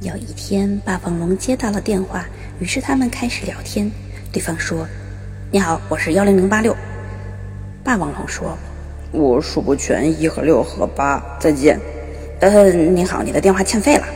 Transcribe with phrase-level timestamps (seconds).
[0.00, 2.24] 有一天，霸王龙接到了电话，
[2.58, 3.90] 于是他们开始聊天。
[4.32, 4.86] 对方说
[5.52, 6.74] ：“你好，我是幺零零八六。”
[7.84, 8.56] 霸王龙说
[9.12, 11.78] ：“我数不全一和六和八，再见。”
[12.40, 14.06] 呃，你好，你的电话欠费了。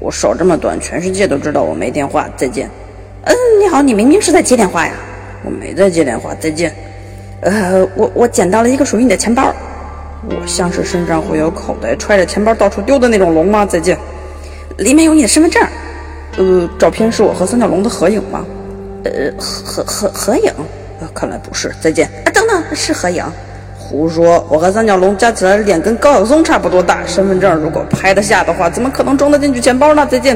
[0.00, 2.68] 我手这么短，全世界都知道我没电话，再见。
[3.22, 4.94] 嗯，你好，你明明是在接电话呀。
[5.44, 6.74] 我没在接电话，再见。
[7.40, 9.54] 呃，我我捡到了一个属于你的钱包。
[10.28, 13.64] 我像是身上会有口袋，揣着钱包到处丢的那种龙吗？
[13.64, 13.96] 再见。
[14.78, 15.62] 里面有你的身份证。
[16.36, 18.44] 呃，照片是我和三角龙的合影吗？
[19.04, 20.52] 呃，合合合合影？
[21.00, 21.72] 呃，看来不是。
[21.80, 22.08] 再见。
[22.24, 23.24] 啊，等等，是合影。
[23.78, 24.44] 胡说！
[24.48, 30.06] 我和三角龙加起来脸跟高晓松差不多大，身份证如果拍得下的话，怎么可能装得进去钱包呢？
[30.10, 30.34] 再见。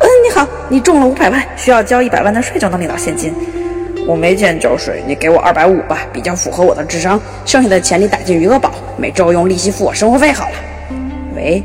[0.00, 3.32] 嗯，你好，你中了五百万，需要交一百万的税就能领到现金。
[4.06, 7.20] 我没钱交税，你给我二百五吧，比较符合我的智商。
[7.44, 10.54] 剩下的钱你打进余额宝，每周用利息付我生活费好了。
[11.36, 11.62] 喂，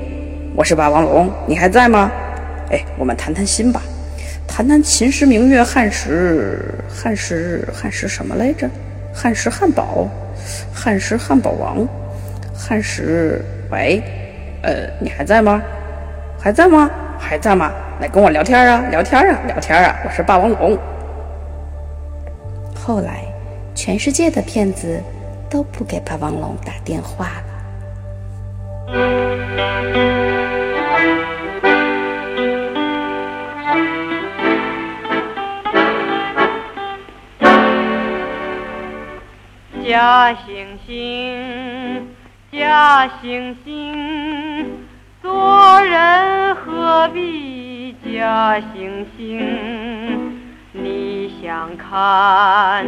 [0.55, 2.11] 我是霸王龙，你还在吗？
[2.69, 3.81] 哎，我们谈谈心吧，
[4.47, 8.69] 谈谈秦时明月汉时，汉时汉时什么来着？
[9.11, 10.07] 汉时汉堡。
[10.73, 11.87] 汉时汉堡王，
[12.53, 13.41] 汉时
[13.71, 14.03] 喂，
[14.61, 15.61] 呃，你还在吗？
[16.37, 16.89] 还在吗？
[17.17, 17.71] 还在吗？
[17.99, 19.95] 来跟我聊天啊，聊天啊，聊天啊！
[20.05, 20.77] 我是霸王龙。
[22.75, 23.23] 后来，
[23.73, 25.01] 全世界的骗子
[25.49, 27.41] 都不给霸王龙打电话
[28.87, 30.22] 了。
[39.93, 42.01] 假惺惺，
[42.51, 44.65] 假惺惺，
[45.21, 50.31] 做人何必假惺惺？
[50.71, 52.87] 你想看，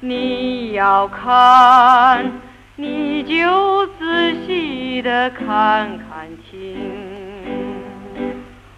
[0.00, 2.24] 你要看，
[2.76, 5.46] 你就仔细的看
[6.08, 6.74] 看清，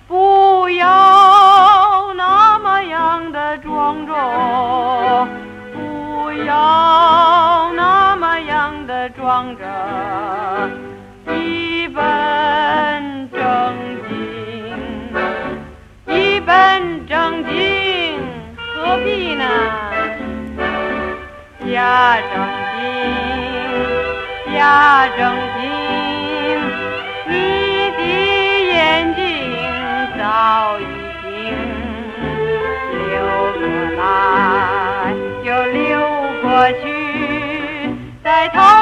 [0.09, 5.29] 不要那么样的装着。
[6.19, 9.65] 不要那么样的装着，
[11.33, 12.03] 一本
[13.31, 13.41] 正
[14.09, 14.17] 经，
[16.07, 18.21] 一本正经，
[18.57, 19.45] 何必呢？
[21.73, 22.35] 假正
[22.75, 22.83] 经，
[24.53, 25.21] 假正
[25.61, 25.71] 经，
[38.47, 38.78] 去，再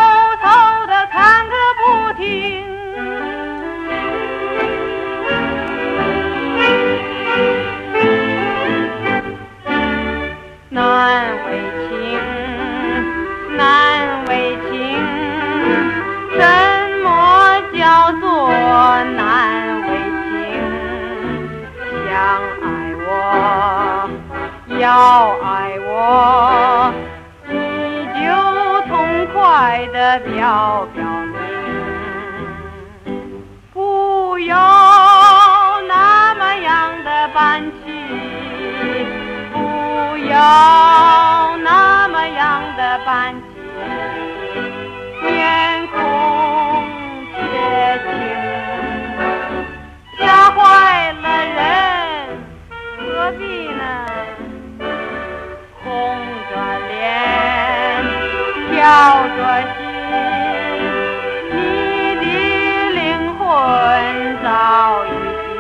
[30.07, 31.03] 的表表
[31.33, 31.37] 明，
[33.73, 34.55] 不要
[35.89, 37.91] 那么样的板起，
[39.53, 39.59] 不
[40.29, 43.45] 要那么样的板起，
[45.25, 45.99] 面孔
[47.35, 48.15] 铁青，
[50.21, 51.67] 吓坏了人，
[52.97, 53.03] 何
[53.33, 53.83] 必呢？
[55.83, 55.85] 红
[56.49, 56.55] 着
[56.87, 56.95] 脸。
[58.69, 58.83] 跳
[59.37, 59.39] 着
[59.79, 59.86] 心
[64.47, 64.53] 早
[65.07, 65.09] 已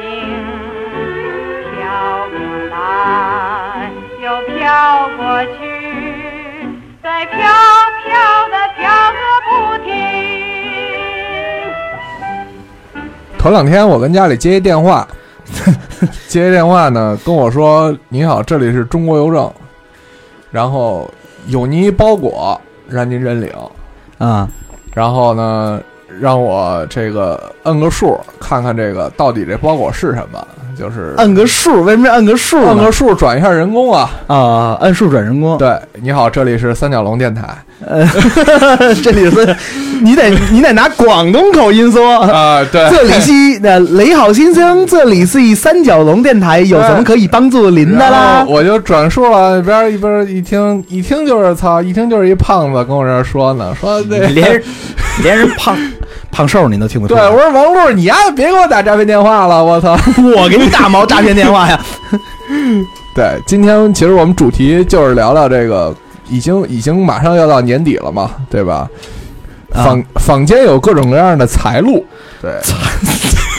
[0.00, 0.06] 经
[1.74, 1.74] 飘
[2.30, 2.38] 过
[2.70, 3.90] 来，
[4.22, 4.54] 又飘
[5.16, 5.58] 过去，
[7.02, 7.34] 再飘
[8.04, 8.14] 飘
[8.46, 9.50] 的飘个不
[9.84, 9.90] 停。
[13.36, 15.04] 头两天我跟家里接一电话，
[16.28, 19.52] 接一电话呢，跟我说：“你好，这里是中国邮政，
[20.52, 21.10] 然后
[21.48, 23.50] 有您一包裹。”让您认领，
[24.18, 24.48] 啊，
[24.94, 25.82] 然后呢，
[26.20, 30.46] 让我这个摁个数，看看这个到底这包裹是什么。
[30.78, 32.62] 就是摁个数，为什么要摁个数？
[32.66, 34.76] 摁个数转一下人工啊啊！
[34.82, 35.56] 摁数转人工。
[35.56, 37.48] 对，你好，这里是三角龙电台。
[37.82, 38.06] 呃，
[39.02, 39.56] 这里是，
[40.02, 42.62] 你得你得拿广东口音说啊。
[42.70, 43.32] 对，这里是
[43.62, 48.44] 那雷好先生，这里是三角龙电台，有什么可以帮助您的啦？
[48.46, 54.62] 我就转述了，一边一边一听一听就是操，一听就是一胖子跟我这说呢，说这连
[55.22, 55.74] 连人胖。
[56.36, 59.96] 胖瘦你都听不对，我说王璐，你呀别给我打诈骗电话了，我操，
[60.36, 61.80] 我给你打毛诈骗电话呀？
[63.16, 65.94] 对，今天其实我们主题就是聊聊这个，
[66.28, 68.86] 已经已经马上要到年底了嘛，对吧？
[69.72, 72.04] 坊坊间有各种各样的财路，
[72.42, 72.52] 对，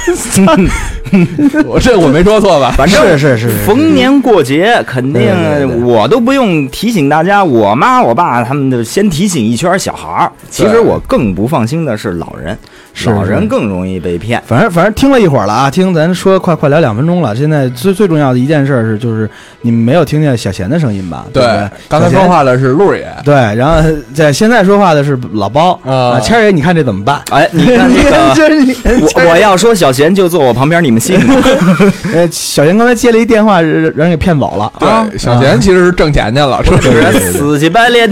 [1.65, 2.73] 我这我没说错吧？
[2.77, 10.31] 反正是是是是逢年过节肯定我都不用提醒大家，我妈我爸他们就先提醒一圈小孩儿。
[10.49, 12.57] 其实我更不放心的是老人，是
[13.05, 14.41] 老人更容易被骗。
[14.45, 17.35] 反正反正听了一会儿了啊，听咱说快快聊两分钟了。
[17.35, 19.29] 现在最最重要的一件事是，就是
[19.61, 21.25] 你们没有听见小贤的声音吧？
[21.31, 23.81] 对对，刚才说话的是陆爷，对，然后
[24.13, 27.21] 在现在说话的是老包啊啊，谦儿爷，你看这怎么办？
[27.31, 27.89] 哎，你看
[28.35, 28.77] 这个。
[29.15, 31.35] 我我要说小贤就坐我旁边，你们信吗？
[32.13, 34.71] 呃，小贤刚才接了一电话，让让人给骗走了。
[34.79, 37.31] 啊对，小贤其实是挣钱去了，是不就是是？
[37.33, 38.07] 死乞白赖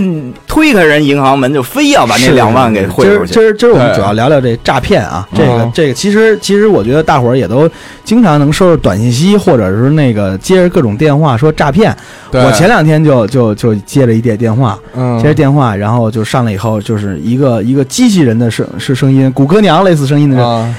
[0.56, 3.34] 推开人银行门，就非要把那两万给汇出去。
[3.34, 5.72] 今儿今儿我们主要聊聊这诈骗啊，这个嗯。
[5.74, 7.70] 这个其实其实我觉得大伙儿也都
[8.06, 11.94] 经常能收到短信息，或者是那个接着各种电话说诈骗。
[12.32, 15.18] 我前两天就就就接了一电电话，嗯。
[15.18, 20.48] 接着电话，然后就上来以后就是一个一个机器人的声是声音，谷歌娘类似声音的人。
[20.48, 20.74] 啊，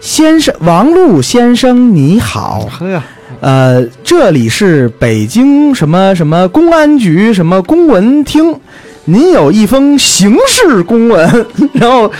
[0.00, 3.02] 先生，王璐先生你好，呵，
[3.40, 8.54] 呃，这里是北京什么什么公安局什么公文厅，
[9.08, 12.10] 您有一封刑事公文， 然后，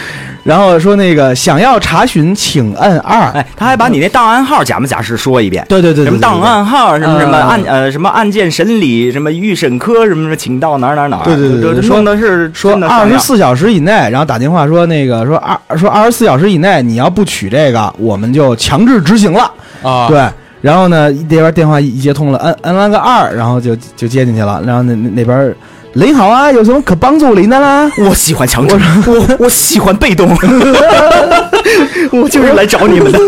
[0.44, 3.23] 然后说那个想要查询，请按二。
[3.33, 5.67] 哎，他还把你那档案号假模假式说一遍。
[5.69, 11.25] 对对对对，什么档案号，什么什么嗯案呃什么案件审理，什么预审科，什么什么，请到哪儿哪儿哪儿。
[11.25, 19.50] 对对对说的是说二十四小时以内，然后打电话说那个说二说二十四小时以内你要不取这个，我们就强制执行了。
[19.83, 20.25] 啊，对，
[20.61, 25.53] 然后呢，那边电话一接通了，按按了个二，然后就就接进去了，然后那那那边。
[25.99, 27.91] 您好啊，有什么可帮助您的啦？
[28.07, 28.77] 我喜欢强制，
[29.07, 30.29] 我 我喜欢被动，
[32.13, 33.19] 我就是来找你们的。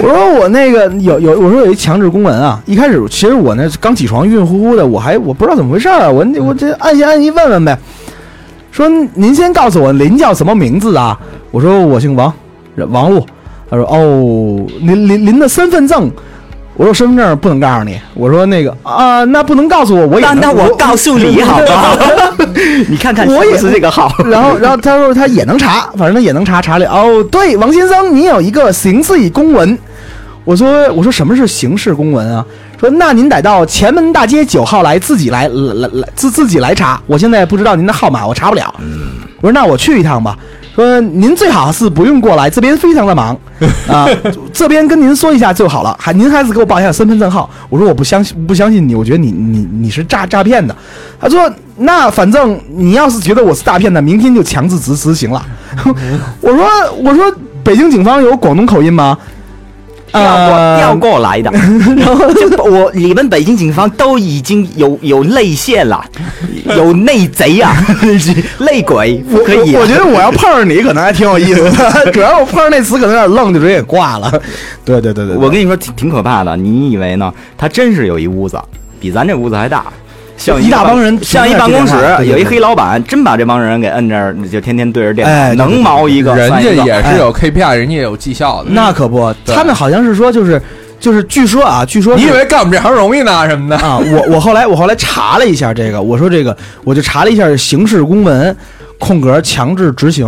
[0.00, 2.62] 我说我那个有有，我说有一强制公文啊。
[2.64, 7.76] 一开始其实我那刚起床晕乎乎的，我还我不知道怎么回事儿啊，我我这按一按一问问呗。
[8.70, 11.18] 说您先告诉我您叫什么名字啊？
[11.50, 12.32] 我说我姓王，
[12.90, 13.26] 王璐。
[13.68, 16.08] 他说哦，您您您的身份证。
[16.80, 18.00] 我说身份证不能告诉你。
[18.14, 21.94] 我说那个啊，那不能告诉我，我也那那我告诉你好不好？
[22.88, 24.10] 你看看我也是这个号？
[24.24, 26.86] 然后，然后他说他也能查，反正他也能查，查了。
[26.88, 29.78] 哦，对，王先生，你有一个刑事公文。
[30.46, 32.42] 我说我说什么是刑事公文啊？
[32.80, 36.98] 说那您得到前门大街九号来，自己来来来自自己来查。
[37.06, 38.74] 我现在不知道您的号码，我查不了。
[39.42, 40.34] 我说那我去一趟吧。
[40.80, 43.36] 说您最好是不用过来，这边非常的忙
[43.88, 44.08] 啊，
[44.52, 45.96] 这边跟您说一下就好了。
[45.98, 47.48] 还您还是给我报一下身份证号。
[47.68, 50.74] 我说我不相信，不相信你，我觉得你你你是诈诈骗的。
[51.20, 55.44] 他说那反正你要是觉得我是诈骗的，明天就强制执执行了。
[56.40, 56.66] 我说
[57.02, 57.24] 我说
[57.62, 59.16] 北京警方有广东口音吗？
[60.12, 61.50] 调调过来的，
[61.96, 66.04] 然后就我你们北京警方都已经有有内线了，
[66.76, 67.74] 有内贼啊，
[68.60, 72.10] 内鬼不可以啊、我我觉得我要碰上你，可能还挺有意思的。
[72.12, 74.30] 主要我碰上那词可能有点愣，就直接给挂了。
[74.84, 77.32] 对对对对，对我跟你说挺挺可怕的，你以为呢？
[77.56, 78.58] 他真是有一屋子，
[79.00, 79.84] 比咱这屋子还大，
[80.40, 81.94] 像一大帮人像一办公室
[82.24, 88.70] 有一黑老板，真把这帮人给摁这儿，就天天对着电脑，能毛一个人家也是有 KPI，人家也有绩效的。
[88.70, 90.60] 那可不，他们好像是说就是
[90.98, 93.46] 就是，据说啊，据说你以为干我们这行容易呢？
[93.50, 93.76] 什么的？
[93.76, 98.56] 啊，我我后来我后来查了一下这个，我说这个我就查了一下刑事公文，
[98.98, 100.26] 空格强制执行，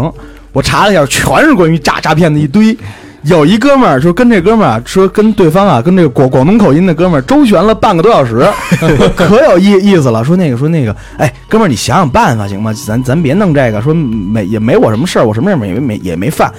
[0.53, 2.77] 我查了一下，全是关于诈诈骗的一堆。
[3.25, 8.45] 有一哥们儿说跟这哥们儿啊说跟对方啊跟这个广广东口音的哥们儿周旋了半个多小时，
[9.15, 10.25] 可有意意思了。
[10.25, 12.73] 说那个说那个，哎，哥们儿你想想办法行吗？
[12.87, 16.53] 咱咱别弄这个，说没也没我什么事儿，我什么事儿也没也没犯。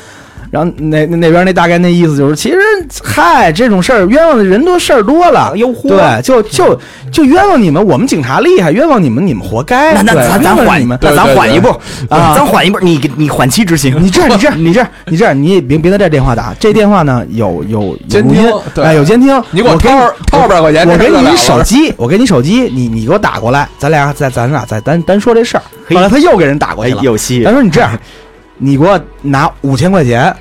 [0.53, 2.59] 然后那那那边那大概那意思就是，其实
[3.03, 6.79] 嗨，这种事儿冤枉的人多事儿多了，对，就就
[7.11, 9.95] 就冤枉你们，我们警察厉害，冤枉你们，你们活该。
[9.95, 11.69] 那那咱咱缓你们，那咱缓一步
[12.07, 13.99] 啊咱缓一步，你你缓期执行。
[13.99, 19.89] 你这样， 你这样，你这样，你这样，你也别别在这电话打，这电话呢有有有监听哎，有监听，你给我掏
[20.27, 25.63] 掏二百块钱，我给你手机，我给你手机，你你给我打过来，咱俩咱咱俩再单单说这事儿。
[25.87, 27.91] 嘿后来他又给人打过哎去了，有戏他，说你这样，
[28.63, 30.33] 你给我拿五千块钱，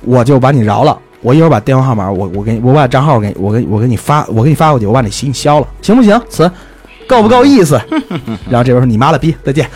[0.00, 0.96] 我就把你饶了。
[1.20, 6.18] 我一会儿把电话号码，我我给你，我把账号给我给我给你发，我给你发过去，我把你信消了，行不行？
[6.30, 6.50] 词
[7.06, 7.78] 够不够意思？
[8.48, 9.68] 然后这边说你妈了逼，再见，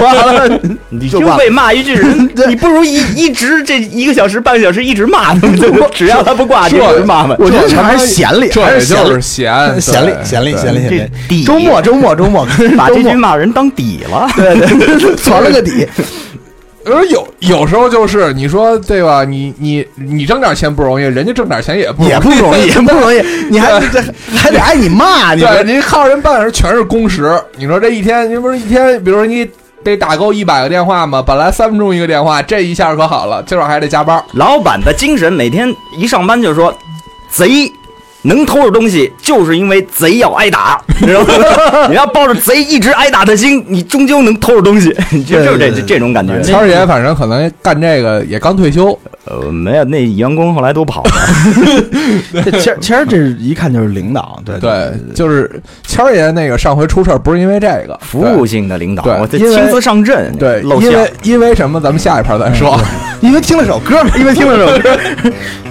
[0.00, 0.58] 挂了，
[0.88, 5.60] 你就挂了被骂一句人， 你不如一一直这一个小时半个小时一直骂他们，
[5.92, 7.36] 只要他不挂，就一直骂他。
[7.38, 11.10] 我觉得这还是闲里，这也还是闲里就是闲闲里闲里闲里闲里。
[11.28, 14.26] 底周末周末周末，把这句骂人当底了。
[14.34, 15.86] 对对，传了个底。
[16.92, 19.24] 而有有时候就是你说对吧？
[19.24, 24.02] 你你你挣点钱不容易，人家挣点钱也不也不容易，也不容易， 你还这
[24.36, 29.48] 还得挨你骂，你对，说您靠人半小时全是工时，你说这一天，你不是一天，比如说你
[29.84, 31.22] 得打够一百个电话吗？
[31.24, 34.22] 本来三分钟一个电话，这一下可好了，今儿还得加班。
[34.32, 36.76] 老板的精神每天一上班就说
[37.30, 37.70] ：“贼
[38.22, 41.86] 能偷着东西，就是因为贼要挨打，你 知道吗？
[41.88, 44.94] 你要抱着贼一直挨打的心，你终究能偷着东西，
[45.26, 46.40] 就就是这这种感觉。
[46.42, 51.10] 谦儿爷反正可能干这个也刚退休，呃，没有，那员工后来都跑了。
[52.32, 61.12] 这其实其实这一看就是领导，对对，就是谦儿爷那个上回出事儿不是因为这个服务性的领导，对亲自上阵，对，因为。
[61.22, 61.78] 因为什么？
[61.80, 62.80] 咱们下一盘再说。
[63.20, 64.98] 因为听了首歌，因为听了首歌，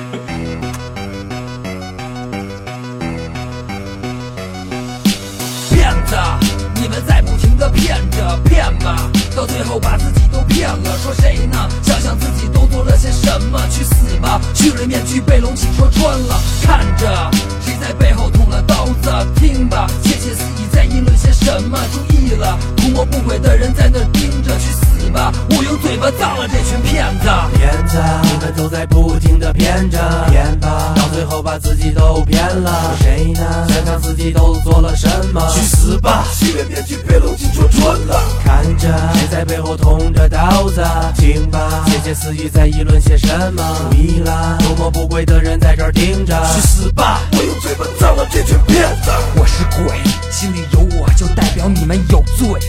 [7.58, 10.98] 的骗着骗吧，到最后把自己都骗了。
[11.04, 11.68] 说谁呢？
[11.82, 14.40] 想想自己都做了些什么，去死吧！
[14.54, 17.32] 虚伪面具被龙起戳穿了，看着
[17.66, 21.78] 谁在背后捅了刀子，听吧，窃窃私语在议论些什么？
[21.92, 22.58] 注意了，
[22.98, 25.32] 图谋不轨的人在那儿盯着，去死吧！
[25.52, 27.30] 我用嘴巴葬了这群骗子。
[27.56, 30.00] 骗子，你们都在不停的骗着
[30.32, 32.96] 骗吧，到最后把自己都骗了。
[33.00, 33.68] 谁呢？
[33.70, 35.48] 想想自己都做了什么？
[35.54, 36.26] 去死吧！
[36.34, 40.84] 虚伪面具被龙筋戳穿了，看着谁在背后捅着刀子？
[41.16, 43.90] 听吧，窃窃私语在议论些什么？
[43.92, 46.34] 注意了，图谋不轨的人在这儿盯着。
[46.56, 47.22] 去死吧！
[47.34, 49.12] 我用嘴巴葬了这群骗子。
[49.36, 49.96] 我是鬼，
[50.32, 52.60] 心里有我就代表你们有罪，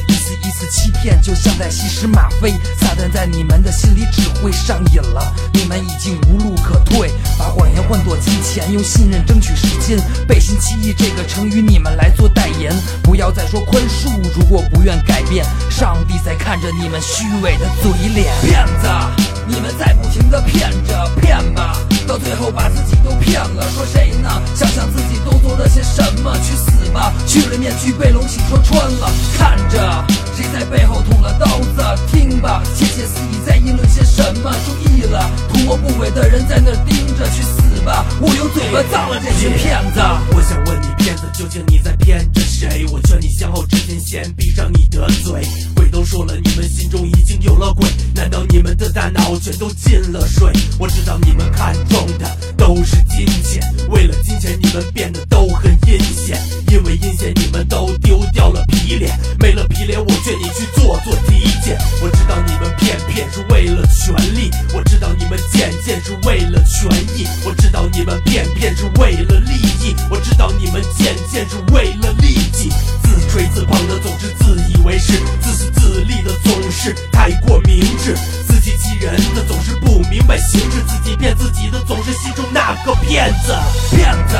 [0.48, 2.52] 一次欺骗，就像在吸食吗啡。
[2.80, 10.00] 撒旦在你们的心里只会上瘾了，你们已经无路可退，把谎言换作金钱，用信任争取时间。
[10.26, 18.32] 背信弃义这个成语你们来做代言，不要再说宽恕，如果不愿改变，上帝在看着你们虚伪的嘴脸。
[18.40, 18.88] 骗子，
[19.46, 21.76] 你们在不停的骗着骗吧，
[22.06, 23.70] 到最后把自己都骗了。
[23.74, 24.30] 说谁呢？
[24.54, 27.12] 想想自己都做了些什么，去死吧！
[27.26, 30.04] 去了面具被龙起戳穿了，看着
[30.38, 31.82] 谁在背后捅了刀子？
[32.12, 34.54] 听吧，窃窃私语在议论些什么？
[34.64, 38.06] 注意了，图谋不轨的人在那儿盯着，去死吧！
[38.20, 39.98] 我用嘴巴脏了这群骗子。
[40.30, 42.86] 我想问你，骗子究竟你在骗着谁？
[42.92, 45.42] 我劝你向后之前先闭上你的嘴。
[45.74, 50.52] 鬼都说了，你们心中已经有了鬼，难道你们的大脑全都进了水？
[50.78, 56.40] 我知道你们看中的都是金钱，为了金钱你们变得都很阴险，
[56.70, 61.78] 因为阴险你们都丢掉了皮脸，没了皮脸我劝你去做做体检。
[62.02, 72.68] 我知道你们骗骗是为了权利，我知道你们贱贱是为了权益，我知道你们骗骗是为了利益，我知道你们贱贱是为了利己，
[73.02, 78.14] 自吹自捧的总是自以为是，自私自利的总是太过明智，
[78.46, 83.54] 自欺欺人的总是不明白形势，自己骗自己的总是心中那个骗子。
[83.96, 84.36] 骗子，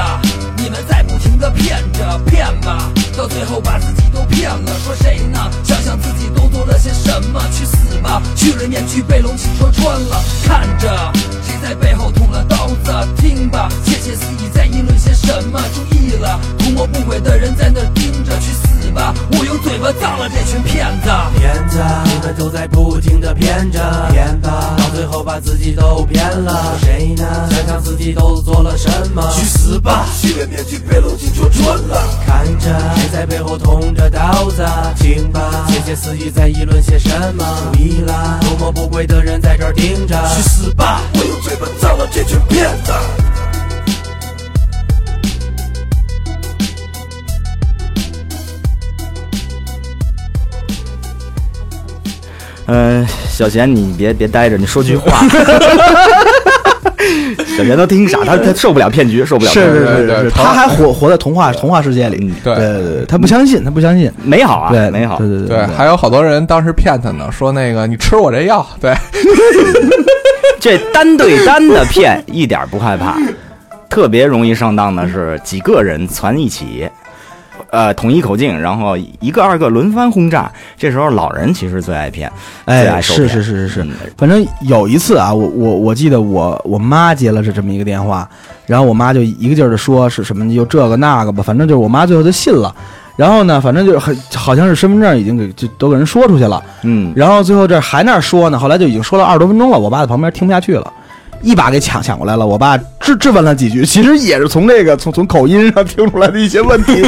[0.59, 4.79] 你们在不停的骗着骗吧，到最后把自己都骗了。
[4.85, 5.51] 说谁呢？
[5.79, 8.21] 想想自己都做了些什么，去死吧！
[8.35, 11.13] 虚伪面具被龙骑戳穿了，看着
[11.47, 13.09] 谁在背后捅了刀子？
[13.17, 15.61] 听吧，窃窃私语在议论些什么？
[15.75, 19.15] 注意了，图谋不轨的人在那儿盯着，去死吧！
[19.33, 21.11] 我用嘴巴葬了这群骗子。
[21.39, 23.81] 骗子，你们都在不停的骗着
[24.11, 26.77] 骗吧，到最后把自己都骗了。
[26.81, 27.25] 谁呢？
[27.51, 29.23] 想想自己都做了什么？
[29.33, 30.07] 去死吧！
[30.13, 32.67] 虚伪面具被龙骑戳穿了，看着
[32.97, 34.67] 谁在背后捅着刀子？
[34.97, 37.45] 听吧，窃窃私语在议论些什么？
[37.75, 40.17] 注意了，图谋不轨的人在这儿盯着。
[40.35, 41.03] 去死吧！
[41.13, 42.93] 我用嘴巴造了这群骗子。
[52.65, 55.23] 呃，小贤，你别别待着，你说句话。
[57.57, 59.79] 小贤都听傻，他他受不了骗局，受不了是骗局。
[59.79, 62.33] 是是是他还活活在童话童话世界里。
[62.45, 62.55] 对。
[62.55, 65.19] 对对，他不相信，他不相信，美好啊，对，美好。
[65.19, 68.95] 对对对，还有好多人当时骗他呢，说那个你吃我这药，对，
[70.61, 73.17] 这单对单的骗一点不害怕，
[73.89, 76.89] 特别容易上当的是几个人攒一起，
[77.71, 80.51] 呃，统一口径，然后一个二个轮番轰炸。
[80.77, 82.31] 这时候老人其实最爱骗，
[82.67, 83.29] 最哎，爱受骗。
[83.29, 88.29] 是是是是是嗯，反正有一次啊，我我我记得我我妈接了这这么一个电话，
[88.67, 92.75] 然后我妈就一个劲儿的说是什么就这个那个吧，反正就是我妈最后就信了。
[93.17, 100.93] 然后呢，反正就是很好像是身份证已经给就都给人说出去了，嗯，然后最后这还那说呢，后来就已经说了二十多分钟了，我爸在旁边听不下去了，
[101.43, 102.47] 一把给抢抢过来了。
[102.47, 107.03] 我爸质质问了几句，其实也是从这个从从口音上听出来的一些问题。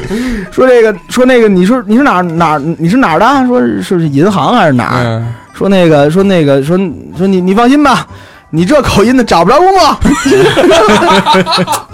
[0.50, 3.46] 说这个说那个，你说你是哪儿哪儿你是哪儿的？
[3.46, 5.04] 说是是银行还是哪儿？
[5.04, 6.76] 嗯，说那个说那个说
[7.16, 8.06] 说你你放心吧，
[8.50, 9.98] 你这口音的找不着工作。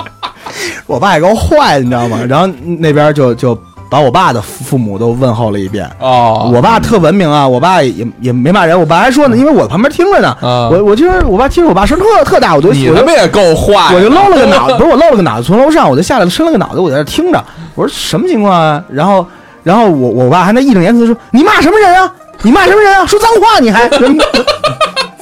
[0.87, 2.18] 我爸也够坏的，你知道吗？
[2.28, 2.47] 然后
[2.78, 3.54] 那边就就
[3.90, 5.85] 把我爸的父父母都问候了一遍。
[5.99, 17.44] 哦，我爸特文明啊，我爸也也没骂人，我爸还说呢，因为我旁边听着呢，啊我我听着我爸听着我爸声特特大，我就我就你他妈也够坏，我就露了个脑袋，不是我露了个脑子，从楼上我就下来了，伸了个脑袋，我在那听着，
[17.75, 18.82] 我说什么情况啊？
[18.88, 19.26] 然后
[19.64, 22.12] 然后我我爸还那义正言辞地说，你骂什么人啊？
[22.42, 23.04] 你骂什么人啊？
[23.04, 23.88] 说脏话你还？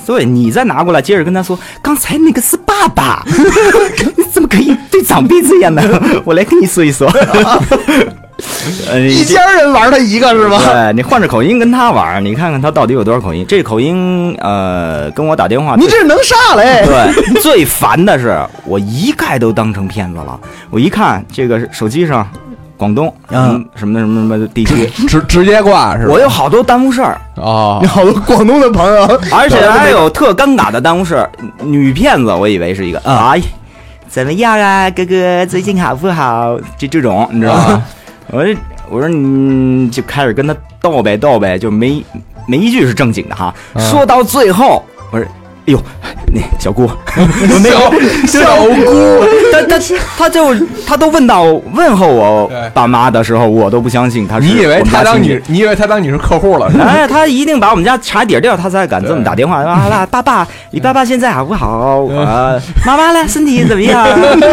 [0.07, 3.23] 对你再拿过来，接着跟他说，刚才那个是爸爸，
[4.17, 5.83] 你怎么可以对长辈这样呢？
[6.25, 7.11] 我来跟你说一说。
[8.88, 10.61] 呃，一家人玩他一个是吧？
[10.64, 13.45] 对你换着口音跟他玩儿，你看看他到底有多少口音。
[13.49, 16.85] 这口音，呃，跟我打电话，你这是能啥嘞？
[16.87, 20.38] 对， 最烦的是我一概都当成骗子了。
[20.71, 22.28] 我一看这个手机上，
[22.76, 26.12] 广东，嗯嗯，什么什么什么地区，直直接挂是吧？
[26.12, 31.28] 我有好多耽误事儿，啊你，好多广东的朋友，而且还有特尴尬的耽误事儿。
[31.64, 33.42] 女骗子，我以为是一个，啊哎，
[34.09, 36.57] 怎么样啊，哥哥，最近好不好？
[36.78, 37.83] 就这种，你知道吗？
[38.31, 38.57] 我说
[38.91, 42.05] 我说你就开始跟他斗呗斗呗，就没
[42.47, 43.55] 没一句是正经的哈。
[43.79, 45.27] 说到最后，我说。
[45.69, 45.79] 哎呦，
[46.33, 49.23] 那小姑，我那个小姑，
[49.53, 49.79] 他他
[50.17, 50.55] 他就
[50.87, 51.43] 他都问到
[51.75, 56.71] 问候我爸妈的时候，我都不相信他是你以为他当你，你以为他当你是客户了？
[56.73, 59.59] 是吧哎，他一定把我们家查底儿掉，他才敢这么打电话。
[59.63, 62.07] 啊，爸爸，你爸爸现在好不好？
[62.17, 63.29] 啊，妈妈呢？
[63.29, 64.07] 身体怎么样？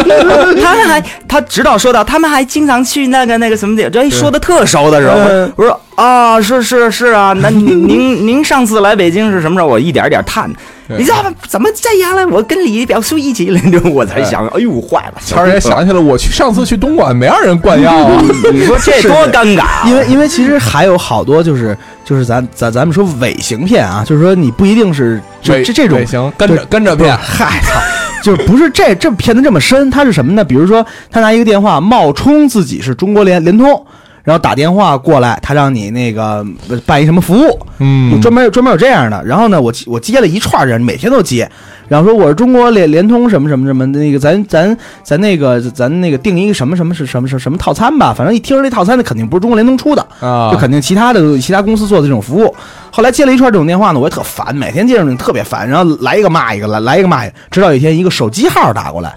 [0.62, 9.68] 他们还，他直到说到他们还经常去那个那个什么地儿，这一说的特熟的时候，嗯我说啊，是是是啊，那您您您上次来北京是什么时候？
[9.68, 10.52] 我一点点探，
[10.88, 11.32] 你知道吗？
[11.48, 12.28] 怎么这样了？
[12.28, 18.22] 我跟李表叔一起来，我才想，哎呦，坏了，谦儿也想起来，我去上次去东莞没让人灌药啊。
[18.52, 19.84] 你说这 多尴尬啊！
[19.88, 27.80] 因为因为其实还有好多就是就是咱咱咱们说伪行骗啊，就是说你不一定是这伪这这种伪行跟着跟着骗嗨操，
[28.22, 30.44] 就是不是这这骗的这么深，他是什么呢？
[30.44, 33.86] 比如说他拿一个电话冒充自己是中国联联通。
[34.26, 38.12] 然后打电话过来，他让你那个呃办一什么服务，嗯。
[38.12, 39.24] 有专门专门有这样的。
[39.24, 41.50] 然后呢，我我接了一串人，每天都接，
[41.88, 50.52] 然后说我是中国联联通什么什么什么那个咱咱咱那个咱那个定一个什么什么是什么什么什么套餐吧，反正一听这套餐，那肯定不是中国联通出的，啊。
[50.52, 52.54] 就肯定其他的其他公司做的这种服务。
[52.92, 59.14] 后来接了一串这种电话呢，我也特烦，每天接着你特别烦，然后来一个骂一个，来来一个骂一个，直到有一天一个手机号打过来，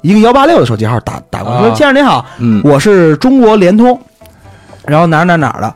[0.00, 2.62] 一个幺八六的手机号打打过来，说啊先生您好，嗯。
[2.64, 4.00] 我是中国联通，
[4.88, 5.74] 然后哪儿哪儿哪儿的，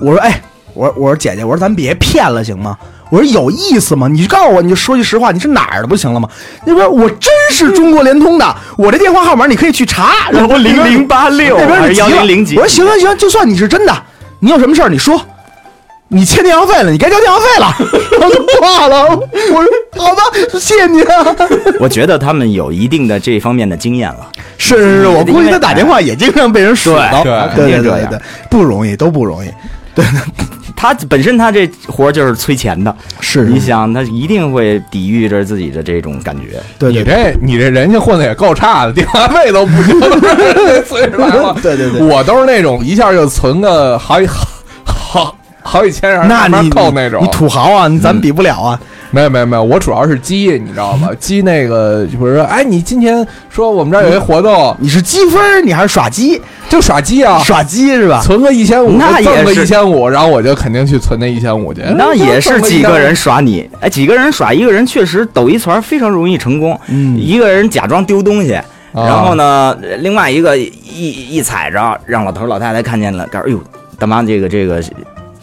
[0.00, 0.40] 我说哎，
[0.74, 2.76] 我说我说姐姐，我说咱别骗了行吗？
[3.10, 4.08] 我说有意思吗？
[4.08, 6.28] 你就告诉我，你就说句实话，你是哪儿的不行了吗？
[6.66, 10.30] 那边我真是中国联通的，我这电话号码你可以去查。
[10.30, 13.94] 然后零零八六那边还是就急了1007几我说行行行，就算你是真的，
[14.40, 15.20] 你有什么事儿你说。
[16.10, 17.74] 你欠电话费了，你该交电话费了，
[18.18, 19.04] 然后就挂了。
[19.06, 20.22] 我说好吧，
[20.54, 21.36] 谢谢你啊。
[21.78, 24.26] 我觉得他们有一定的这方面的经验了。
[24.56, 29.48] 是是是，我估计他打电话也经常被人甩到，对对对肯定这样对对，不容易，都不容易。
[29.94, 30.04] 对
[30.76, 36.58] 他本身他这活就是催钱的，是你想他一定会抵御着自己的这种感觉。
[36.78, 40.08] 你对对对这你这人家混的也够差的，电话费都不交，
[40.54, 41.54] 这岁数来了。
[41.60, 44.26] 对对对我都是那种一下就存个好几
[44.84, 45.36] 好
[45.68, 47.22] 好好几千，人那慢慢你扣那种。
[47.22, 48.80] 你土豪啊，咱比不了啊。
[49.10, 51.08] 没有没有没有，我主要是鸡，你知道吗？
[51.18, 56.40] 鸡那个，就比如说，哎，你今天说我们这儿有一活动，你是积分，你还是耍鸡？
[56.68, 58.20] 就耍鸡啊，耍鸡是吧？
[58.22, 61.80] 存个一千五，那也赠个是一千五，然后我就肯定去存那一千五去。
[61.96, 66.78] 那也是几个人耍你，哎，几个人耍一个人，确实抖一团非常容易成功。
[66.88, 68.60] 嗯一个人假装丢东西，
[68.92, 70.70] 然后呢，另外一个一
[71.30, 73.58] 一踩着，让老头老太太看见了，告诉哎呦，
[73.98, 74.82] 大妈这个这个。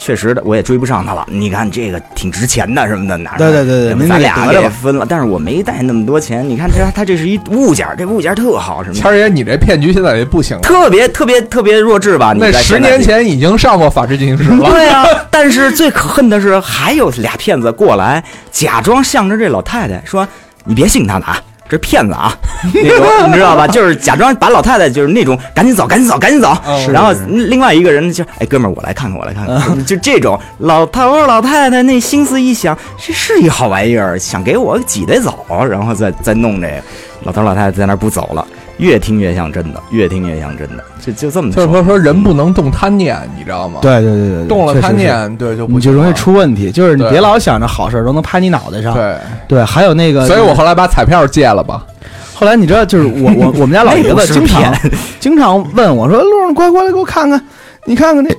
[0.06, 1.26] 确实的，我也追不上他了。
[1.32, 5.04] 你看这个挺值钱的什么的，拿着对对对对咱俩给分了。
[5.10, 6.48] 但是我没带那么多钱。
[6.48, 10.62] 你看这他这是一物件，这物件特好，什么谦儿爷，你这骗局现在也不行了。
[10.62, 12.34] 特别特别特别弱智吧？
[12.34, 14.70] 你那十年前已经上过法制进行时了。
[14.70, 20.28] 对啊，但是最可恨的是，还有俩骗子过来，假装向着这老太太说
[20.66, 21.42] ：“你别信他的啊，
[21.76, 22.34] 这是骗子啊！”
[22.74, 23.68] 那种你知道吧？
[23.68, 26.56] 就是假装把老太太就是那种赶紧走，赶紧走，赶紧走。
[26.78, 36.84] 是然后另外一个人就哎，哥们儿，我来看看，我来看看，就这种老头儿老太太那心思一想，这是一好玩意儿，想给我挤得走，然后再再弄这个，
[37.24, 38.48] 老头老太太在那儿不走了。
[38.78, 46.72] 越听越像真的，越听越像真的，就就这么就是说说人不能动贪念，你知道吗？，对对对对对，动了贪念，对就不你就容易出问题。
[46.72, 48.94] 就是你别老想着好事儿都能拍你脑袋上。
[48.94, 49.18] 对。
[49.48, 51.86] 对，还有那个，所以我后来把彩票戒了吧。
[52.34, 54.74] 后来你知道，就是我我我们家老爷子经常
[55.20, 57.42] 经常问我说：“路上快过来给我看看，
[57.86, 58.36] 你看看这，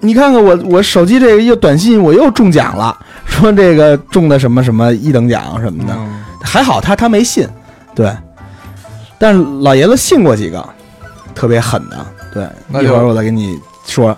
[0.00, 5.96] 你看看我我手机这个又短信我又中奖了，说这个中的什么什么一等奖什么的。
[6.42, 7.46] 还好他他没信，
[7.94, 8.10] 对，
[9.18, 10.64] 但是老爷子信过几个，
[11.34, 14.16] 特别狠的，对，一会儿我再给你说。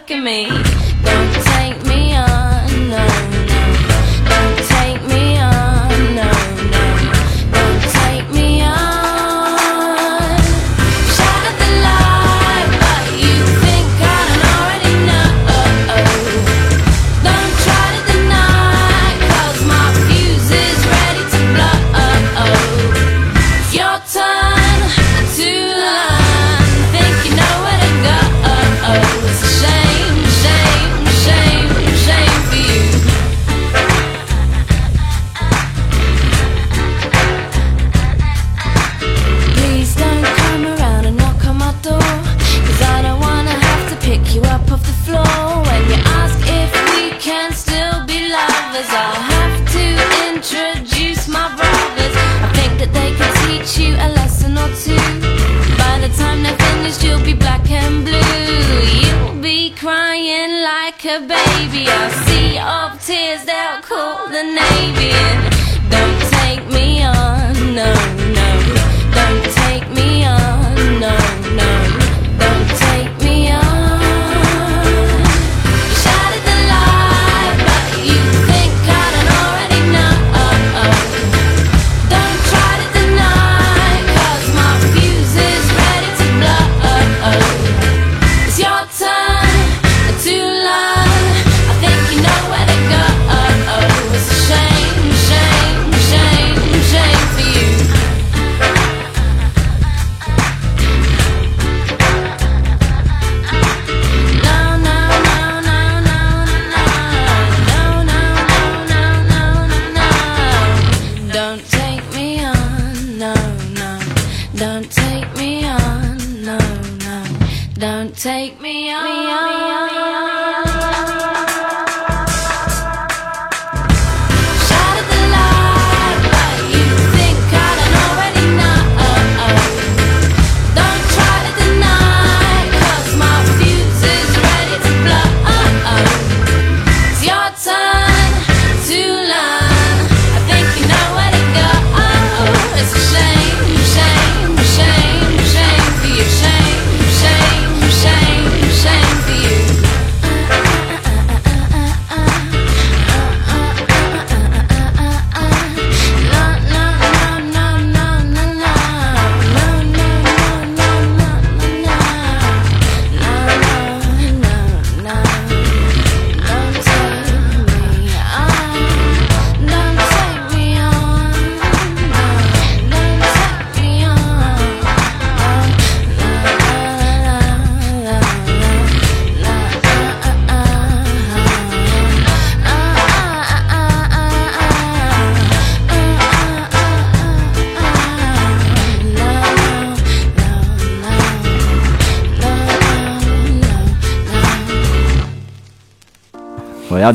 [0.00, 0.69] look at me.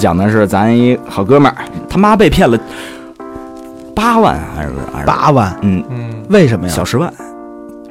[0.05, 1.57] 讲的是咱一好哥们儿，
[1.89, 2.55] 他妈被骗了
[3.95, 6.71] 八万还是还是八万，嗯嗯，为什么呀？
[6.71, 7.11] 小十万，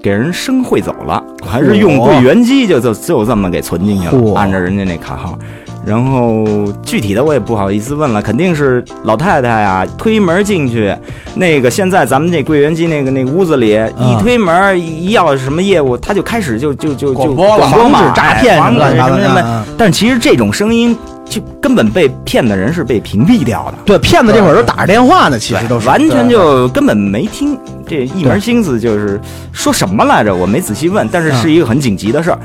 [0.00, 5.36] 给人生汇走了，还是用柜员机就就就这么给存进去了，按照人家那卡号。
[5.84, 6.46] 然后
[6.84, 10.96] 具体的我也不好意思问了，肯定是老太太呀，推门进去，
[11.34, 18.88] 那个现在咱们这柜员机那个那个屋子里，一推门一要什么业务，他就开始就就就就广播了嘛防止诈骗什么
[19.20, 19.66] 什么。
[19.76, 23.78] 但其实这种声音就根本被骗的人是被屏蔽掉的。
[23.84, 25.88] 对，骗子这会儿都打着电话呢，其实都是。
[25.88, 29.20] 完全就根本没听，这一门心思就是
[29.52, 32.38] 说什么来着，我没仔细问，但是是一个很紧急的事儿，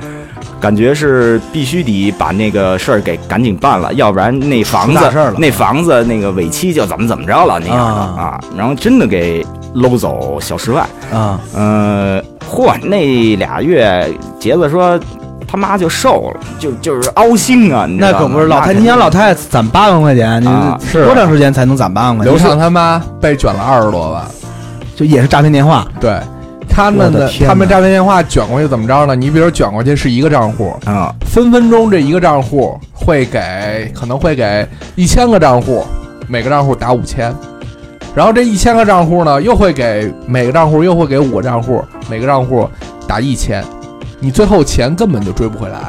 [0.60, 5.00] 感觉是必须得把那个事儿给赶紧办了，要不然那房子
[5.38, 8.16] 那房子那个尾期就怎么怎么着了那样的啊。
[8.18, 15.00] 啊，然后真的给搂走小十万，啊，呃，嚯，那俩月杰子说
[15.50, 22.34] 他妈就瘦了，就就是凹心啊，你知道那可不是老太，你想老太太攒八万块钱，你啊是多长时间才能攒八万块钱？
[22.34, 24.24] 刘畅他妈被卷了二十多万，
[24.96, 26.20] 就也是诈骗电话，对。
[26.72, 29.16] 他们的他们诈骗电话卷过去怎么着呢？
[29.16, 35.84] 你比如卷过去是一个账户，啊，分分钟这一个账户会给可能会给一千个账户，
[36.28, 37.36] 每个账户打五千，
[38.16, 42.70] 然后这一千个账户呢又会给每个账户又会给五个账户，每个账户
[43.08, 43.62] 打一千，
[44.20, 45.80] 你最后钱根本就追不回来。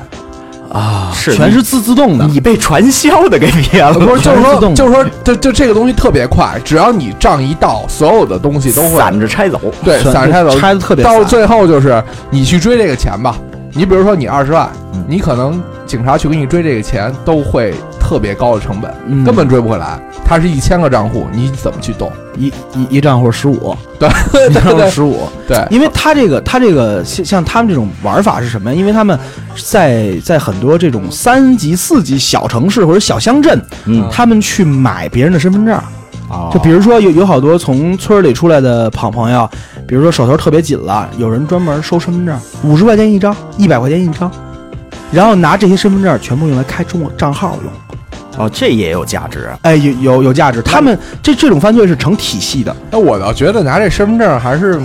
[0.72, 9.60] 啊，是全是自自动的，你被传销的给骗了，不是，就是说，就是说，就就这个东西特别快，只要你账一到，所有的东西都会散着拆走。
[9.84, 11.12] 对 散着拆走，拆的特别散。
[11.12, 13.34] 到最后就是你去追这个钱吧，
[13.72, 17.74] 你比如说你二十万嗯，你可能警察去给你追这个钱都会
[18.10, 19.96] 特别高的成本，嗯根本追不回来。
[20.24, 22.10] 它是一千个账户，你怎么去动？
[22.36, 24.08] 一一一账户十五， 对
[24.50, 28.76] 一账户对十五，对，因为他这个他这个像像他们这种玩法是什么呀？
[28.76, 29.16] 因为他们
[29.64, 35.80] 在在很多这种三级、四级小城市或者小乡镇，嗯他们去买别人的身份证。
[36.28, 39.48] 哦就比如说有有好多从村里出来的朋朋友，
[39.86, 44.28] 比如说手头特别紧了，有人专门收身份证，五十块钱一张，一百块钱一张，
[45.12, 47.72] 然后拿这些身份证全部用来开中国账号用。
[48.36, 49.48] 哦，这也有价值。
[49.62, 50.62] 哎，有有有价值。
[50.62, 54.80] 他们这这种犯罪是成体系的，那我倒觉得拿这身份证还是，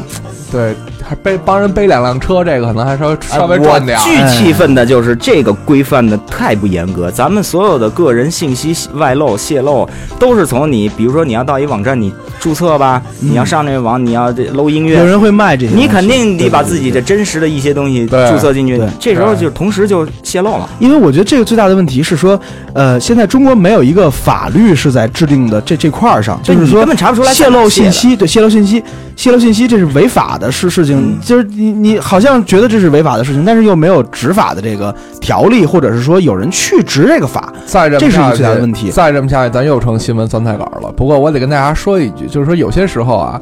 [0.51, 0.75] 对，
[1.07, 4.01] 还背帮人背两辆车，这个可能还稍微稍微赚点儿。
[4.01, 9.87] 巨气愤的就是这个规范的太不严格，咱们所有的个人信息外漏泄露
[10.19, 14.97] 都是从你，比如说你要到一网站，你注册吧，嗯你要上那个网，你要这搂音乐。
[14.97, 17.05] 有人会卖这些，你肯定得把自己的。
[17.05, 20.67] 真实的一些东西注册进去对，这时候就同时就泄露了。
[20.79, 22.39] 因为我觉得这个最大的问题是说，
[22.73, 28.83] 呃，现在中国没有一个法律是在制定的这这块儿上，就是说根本查不出来泄露信息，对泄露信息，
[29.15, 40.91] 泄露信息这是违法的事事情，嗯就是你你好像觉得这是违法的事情，但是又没有执法的这个条例，或者是说有人去执这个法，再这么下去，这是一个最大的问题再这么下去，咱又成新闻酸菜稿了。
[40.95, 43.39] 不过我得跟大家说一句，就是说有些时候啊，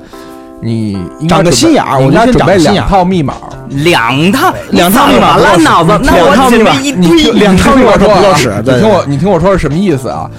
[0.61, 3.33] 你长个心眼儿你应该我觉得准备两长个心眼儿套密码。
[3.69, 10.29] 两套两套密码烂脑子，那我准两套密码你备一堆两套密码说啊不够使你听我你听我说是什么意思啊？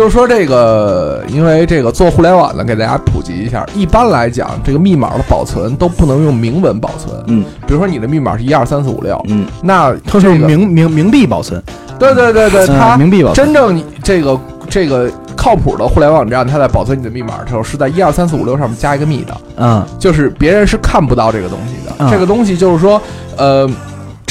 [0.00, 3.66] 就是说这个，因为这个做互联网的，给大家普及一下。
[3.74, 7.22] 一般来讲，这个密码的保存都不能用明文保存。
[7.26, 11.62] 嗯比如说你的密码是一二三四五六，嗯，那它是这个明明明币保存，
[11.98, 21.94] 对对对对，嗯它明币保存，真正你这个这个靠谱的互联网站，它在保存你的密码的时候，是在一二三四五六上面加一个密的，嗯就是别人是看不到这个东西的。
[21.98, 22.98] 嗯这个东西就是说，
[23.36, 23.68] 呃，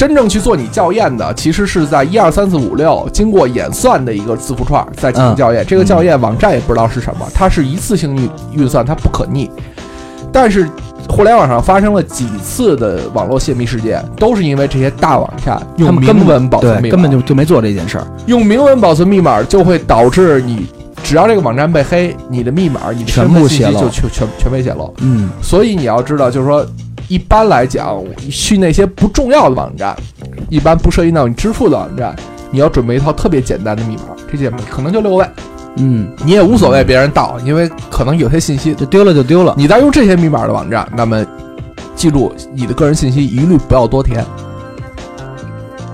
[0.00, 5.62] 真正去做你校验的，其实是在一二三四五六经过演算的一个字符串再进行嗯校验。
[5.66, 8.30] 这个校验网站也不知道是什么，它是一次性运
[8.62, 9.50] 运算，它不可逆。
[10.32, 10.66] 但是
[11.06, 20.66] 互联网上发生了几次的网络泄密事件，都是因为这些大网站他用们根本明文保存密，码，根本就就没做这件事儿，用明文保存密码，就会导致你
[21.02, 24.94] 只要这个网站被黑，你的密码、你的全身份信息部泄露就全全全被泄露。
[25.02, 26.64] 嗯所以你要知道，就是说，
[27.10, 29.96] 一般来讲，去那些不重要的网站，
[30.48, 32.14] 一般不涉及到你支付的网站，
[32.52, 35.26] 你要准备一套特别简单的密码，这些可能就六位，
[35.78, 41.26] 嗯，你也无所谓别人盗，因为可能有些信息就丢了就丢了，你在用这些密码的网站，那么
[41.96, 44.24] 记住你的个人信息一律不要多填。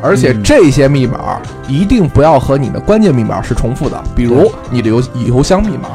[0.03, 5.89] 而且嗯这些密码一定不要和你的关键密码是重复的，比如你的邮邮箱密码。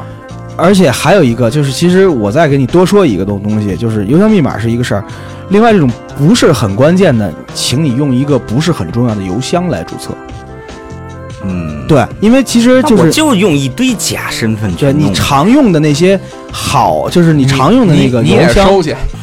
[0.61, 5.03] 而且还有一个就是，其实我再给你多说一个东东西，就是邮箱密码是一个事儿，
[5.49, 10.15] 另外这种不是很关键的，请你用一个不是很重要的邮箱来注册。
[11.43, 16.19] 嗯，对，因为其实就是就用一堆假身份证对你常用的那些
[16.51, 18.69] 好，就是你常用的那个邮箱，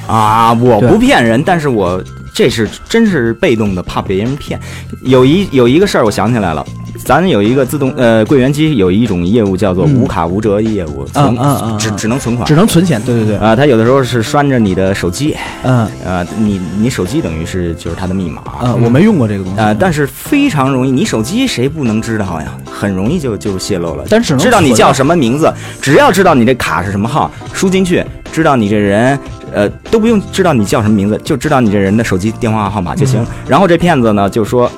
[0.09, 2.03] 啊，我不骗人，但是我
[2.35, 4.59] 这是真是被动的，怕别人骗。
[5.03, 6.66] 有一有一个事儿，我想起来了，
[7.04, 12.54] 咱有一个自动呃柜员机有一种业务叫做嗯无卡无折业务，存嗯嗯嗯只嗯只能存款只。
[12.54, 13.00] 能存钱。
[13.02, 19.58] 对对对，啊，它有的时候是拴着你的手机，嗯呃，你你手机等于是就是它的密码，嗯，我没用过这个东西。
[19.61, 22.52] 呃，但是非常容易，你手机谁不能知道呀？
[22.70, 24.04] 很容易就就泄露了。
[24.11, 29.18] 但只能知道你叫什么名字，只要知道你这卡是什么号，输进去，知道你这人，
[29.52, 33.24] 呃，都不用知道你叫什么名字，就知道你这人的手机电话号码就行。
[33.46, 34.70] 然后这骗子呢就说，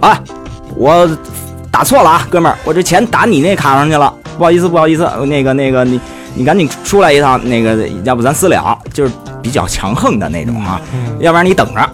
[0.00, 0.20] 啊，
[0.76, 1.08] 我
[1.70, 6.00] 打错了啊，哥们儿，我这钱打你那卡上去了，不好意思，不好意思，那个那个你
[6.34, 10.80] 你赶紧出来一趟，那个要不咱私了，就是比较强横的那种啊，
[11.20, 11.88] 要不然你等着。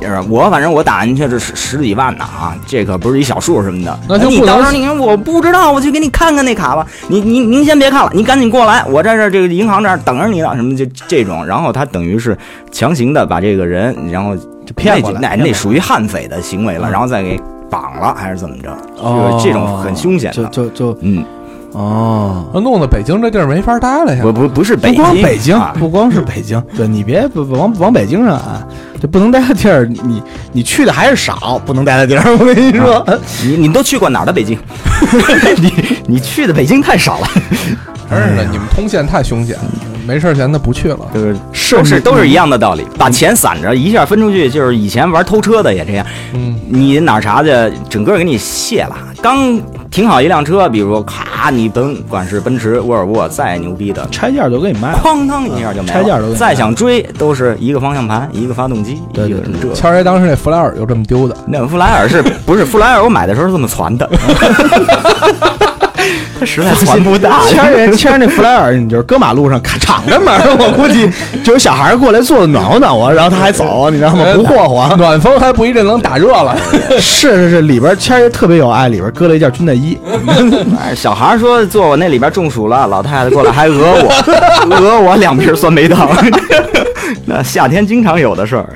[0.00, 3.98] 就是我，反正我打进去是十十几万呢啊，这可不是一小数什么的。
[4.02, 6.86] 你那就不到时候你看我不知道，我去给你看看那卡吧。
[7.08, 11.46] 你你您先别看了，你赶紧过来，我在这儿这个银行这儿等着你呢，什么就这种。
[11.46, 12.36] 然后他等于是
[12.70, 17.40] 强行的把这个人，然后就骗过来，那那属于悍匪的行为了，嗯然后再给
[17.74, 18.70] 绑了还是怎么着？
[19.00, 20.48] 哦就是这种很凶险就的。
[20.50, 21.24] 就就嗯，
[21.72, 22.44] 哦。
[22.54, 24.22] 那弄得北京这地儿没法待了呀。
[24.22, 28.64] 不不不是北不京，光北京，啊不光是北京，对你别不不往往北京上啊，
[29.02, 32.36] 这不能待的地儿，你你你去的还是少，不能待的地儿。
[32.38, 33.04] 我跟你说，
[33.42, 34.56] 你你都去过哪儿的北京？
[35.58, 35.72] 你
[36.06, 37.26] 你去的北京太少了，
[38.08, 39.58] 真是的，你们通县太凶险，
[40.06, 40.98] 没事儿闲的不去了。
[41.12, 47.50] 就是是都是都是一样的道理，把钱散着一下分出去，就是以前玩偷车的也这样，嗯，你哪儿查去，
[47.88, 48.96] 整个给你卸了。
[49.22, 49.58] 刚
[49.90, 54.98] 停好一辆车，比如说咔，你甭管是奔驰、沃尔沃，再牛逼的，拆件都给你卖了。
[55.02, 55.94] 哐当一下就没了。
[55.94, 59.72] 拆件都给你再想追，都是一个方向盘，一个发动机，对对一个什么这。
[59.72, 63.02] 谦儿爷当时那弗莱尔就这么丢的，那弗莱尔是不是弗莱尔？
[63.02, 64.06] 我买的时候是这么传的，
[66.38, 67.40] 他实在还不大。
[67.48, 71.10] 谦儿人谦儿那弗莱尔，你就是搁马路上咔敞着门，我估计
[71.42, 74.24] 就有小孩过来坐暖和暖和，然后他还走，你知道吗？
[74.34, 74.96] 不霍霍。
[74.96, 76.56] 暖风还不一定能打热了。
[77.00, 79.98] 是是是，里边谦儿爷特别有爱，里边搁了一件军大衣。
[80.80, 86.08] 哎小孩说坐我那里边中暑了，老太太过来还讹我，讹我两瓶酸梅汤。
[87.26, 88.68] 那夏天经常有的事儿。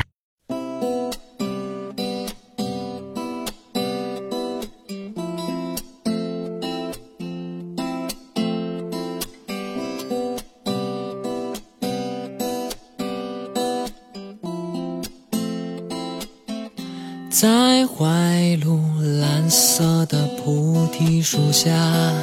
[21.69, 22.18] 家。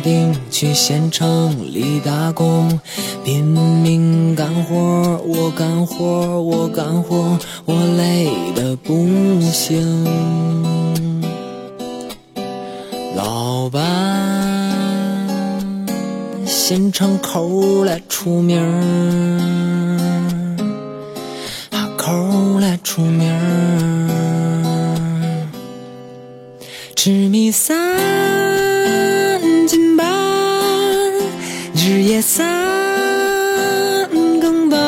[0.00, 2.78] 定去县城里打工，
[3.24, 9.08] 拼命干活儿，我干活儿，我干活儿，我累得不
[9.52, 10.04] 行。
[13.16, 13.80] 老板，
[16.46, 18.80] 县城口来出名儿，
[21.70, 23.36] 啊口来出名儿。
[26.96, 27.76] 吃米三
[31.82, 32.46] 日夜三
[34.38, 34.78] 更半，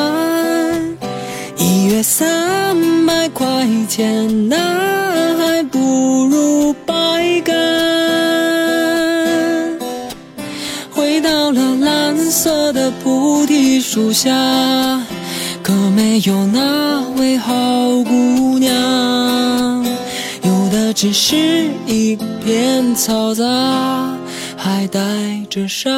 [1.57, 2.77] 一月三
[3.07, 5.79] 百块钱，那还不
[6.25, 7.55] 如白干。
[10.91, 14.29] 回到了蓝色的菩提树下，
[15.63, 17.53] 可没有那位好
[18.03, 19.83] 姑娘。
[20.43, 24.12] 有的只是一片嘈杂，
[24.63, 25.01] 还带
[25.49, 25.91] 着伤。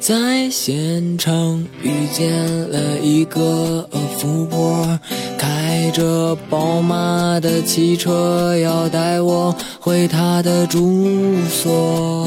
[0.00, 2.32] 在县城遇见
[2.70, 4.98] 了一个富婆，
[5.36, 12.26] 开着宝马的汽车，要带我回她的住所。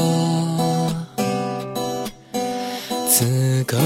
[3.08, 3.76] 此刻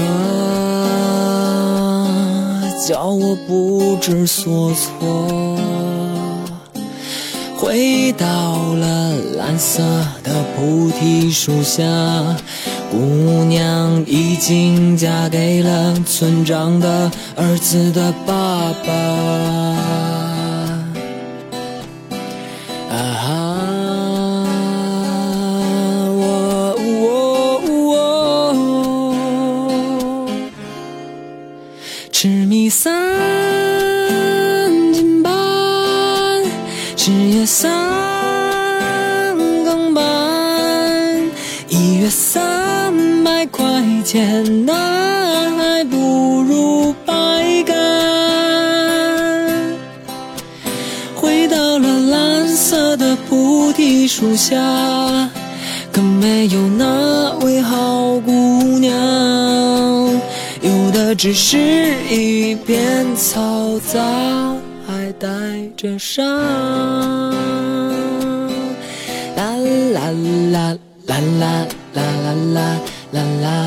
[2.87, 5.56] 叫我不知所措，
[7.57, 9.81] 回到了蓝色
[10.23, 11.83] 的菩提树下，
[12.91, 12.97] 姑
[13.45, 20.06] 娘已经嫁给了村长的儿子的爸爸。
[44.07, 44.71] 钱，那
[45.57, 45.97] 还不
[46.43, 47.11] 如白
[47.63, 47.75] 干。
[51.13, 54.55] 回到了蓝色的菩提树下，
[55.91, 58.31] 可没有那位好姑
[58.79, 58.95] 娘，
[60.61, 61.57] 有的只是
[62.09, 64.01] 一片嘈杂，
[64.87, 65.27] 还带
[65.75, 66.25] 着伤。
[69.35, 69.53] 啦
[69.93, 69.99] 啦
[70.53, 70.77] 啦
[71.07, 72.01] 啦啦啦
[72.53, 72.79] 啦
[73.11, 73.66] 啦啦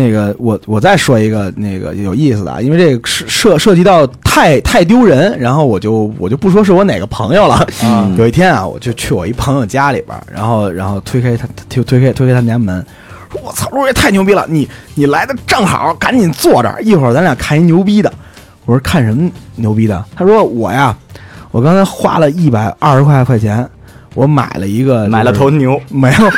[0.00, 7.66] 那个我我再说一个那个有意思的啊，因为这个涉涉涉及到太太丢人，然后我就我就不说是我哪个朋友了。
[7.84, 12.84] 嗯 有一天啊，我就去我一朋友家里边儿，然后然后推开他推推开推开他们家门，
[13.30, 18.12] 说我操，我说也太牛逼了，你你来的正好，赶紧坐这儿，一会儿咱俩看一牛逼的。
[18.66, 20.04] 我说看什么牛逼的？
[20.16, 20.96] 他说我呀，
[21.50, 23.68] 我刚才花了一百二十块块钱，
[24.14, 26.30] 我买了一个、买了头牛，没有，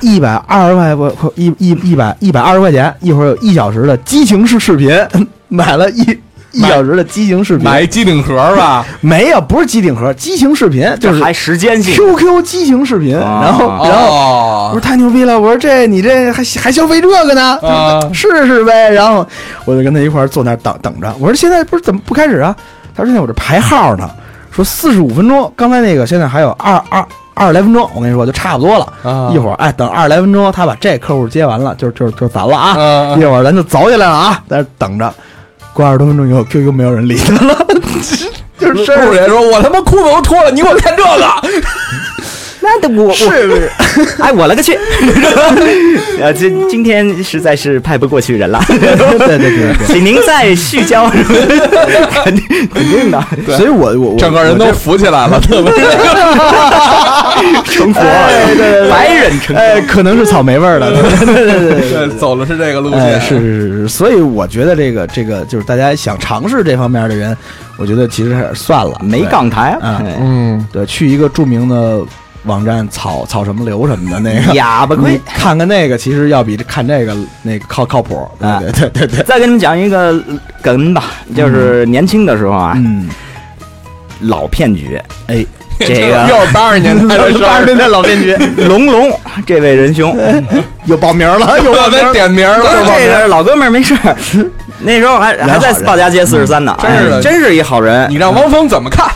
[0.00, 4.90] 一百二十块不一一一百一百二十块钱，一会儿有一小时的激情式视频，
[5.48, 6.18] 买了一
[6.52, 14.06] 一小时的激情视频，买一机顶盒吧， 没有，不是机顶盒，激情视频就是这还时间性 QQ 激情视频，啊然后然后。
[14.62, 15.38] 我哦说，太牛逼了！
[15.38, 17.58] 我说这你这还还消费这个呢？
[17.62, 18.88] 啊试试呗。
[18.90, 19.26] 然后
[19.64, 21.12] 我就跟他一块儿坐那儿等等着。
[21.18, 22.54] 我说现在不是怎么不开始啊？
[22.94, 24.08] 他说现在我这排号呢，
[24.50, 27.04] 说四十五分钟，刚才那个现在还有二二
[27.34, 27.88] 二十来分钟。
[27.94, 28.92] 我跟你说就差不多了。
[29.02, 32.70] 啊一会儿哎，等二十来分钟，他把这客户接完了，就就就咱了啊。
[32.78, 35.12] 啊一会儿咱就走起来了啊，在这等着。
[35.72, 37.66] 过二十多分钟以后，QQ 没有人理他了，
[38.60, 41.10] 就是事儿人说：“我他妈裤子都脱了，你给我看这个。
[42.62, 43.70] 那得我是不是？
[44.22, 44.78] 哎，我了个去！
[46.20, 49.74] 呃，今今天实在是派不过去人了， 对对对对。
[49.76, 49.86] 对。
[49.86, 53.20] 请您再续交，肯定肯定的，
[53.56, 55.72] 所以我我我整个人都浮起来了，特别。
[57.64, 58.28] 成佛，了。
[58.46, 58.90] 对对对。
[58.90, 62.08] 白人成哎，可能是草莓味儿的，对对对对对对。
[62.08, 63.20] 对，走的是这个路哎，线。
[63.20, 67.36] 是是是是，所以我觉得这个这个就是大家想尝试这方面的人，
[67.76, 69.28] 我觉得其实还是算了，没对。
[69.28, 72.00] 港台嗯，对，去一个著名的
[72.44, 75.20] 网站草草什么流什么的那个，哑巴亏。
[75.24, 78.60] 看看那个，其实要比看这个那个靠靠谱，对啊。
[78.60, 80.20] 对对对对，再给你们讲一个
[80.60, 81.04] 梗吧，
[81.36, 83.08] 就是年轻的时候啊，嗯，
[84.22, 85.44] 老骗局，哎，
[85.78, 88.34] 这个 又是八十年代的，八十年代老骗局。
[88.66, 89.12] 龙龙
[89.46, 90.16] 这位仁兄，
[90.86, 94.16] 又报名了，又报名点名了，这个老哥们儿没事儿，
[94.80, 98.10] 那时候还还在鲍家街四十三呢，真是真是一好人。
[98.10, 98.16] 你。
[98.16, 99.08] 让汪峰怎么看？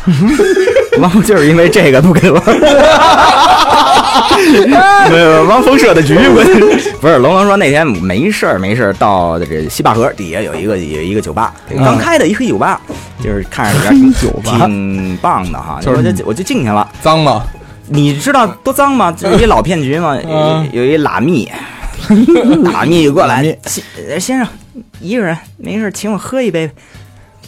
[1.01, 2.42] 汪峰就是因为这个不给玩，
[5.11, 6.42] 没有汪峰设的局，我
[7.01, 12.80] 不是龙龙说那天没事儿没事儿到这个西坝河底下有一个有一个酒吧，刚开的一黑酒吧，
[13.22, 16.88] 就是看着里边黑酒吧挺棒的哈，就是我就我就进去了。
[17.03, 17.42] 脏吗？
[17.88, 19.14] 你知道多脏吗？
[19.16, 20.18] 这有一老骗局吗？
[20.24, 21.49] 嗯有有一拉密，
[22.72, 24.47] 拉密过来先呃先生
[25.01, 26.68] 一个人没事，请我喝一杯，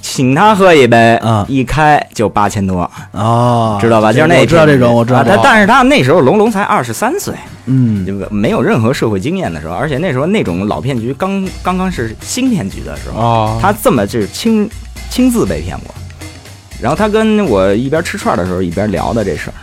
[0.01, 4.12] 请他喝一杯啊一开就八千多，哦，知道吧？
[4.12, 7.34] 就是那我知道这种，我知道啊这种，他但是他那时候龙龙才二十三岁，
[7.66, 8.05] 嗯。
[8.07, 14.68] 就没有任何社会经验的时候，而且那时候那种老骗局刚刚刚是新骗局的时候，哦，他这么就是亲
[15.11, 15.94] 亲自被骗过。
[16.80, 19.59] 然后他跟我一边吃串的时候一边聊的这事儿，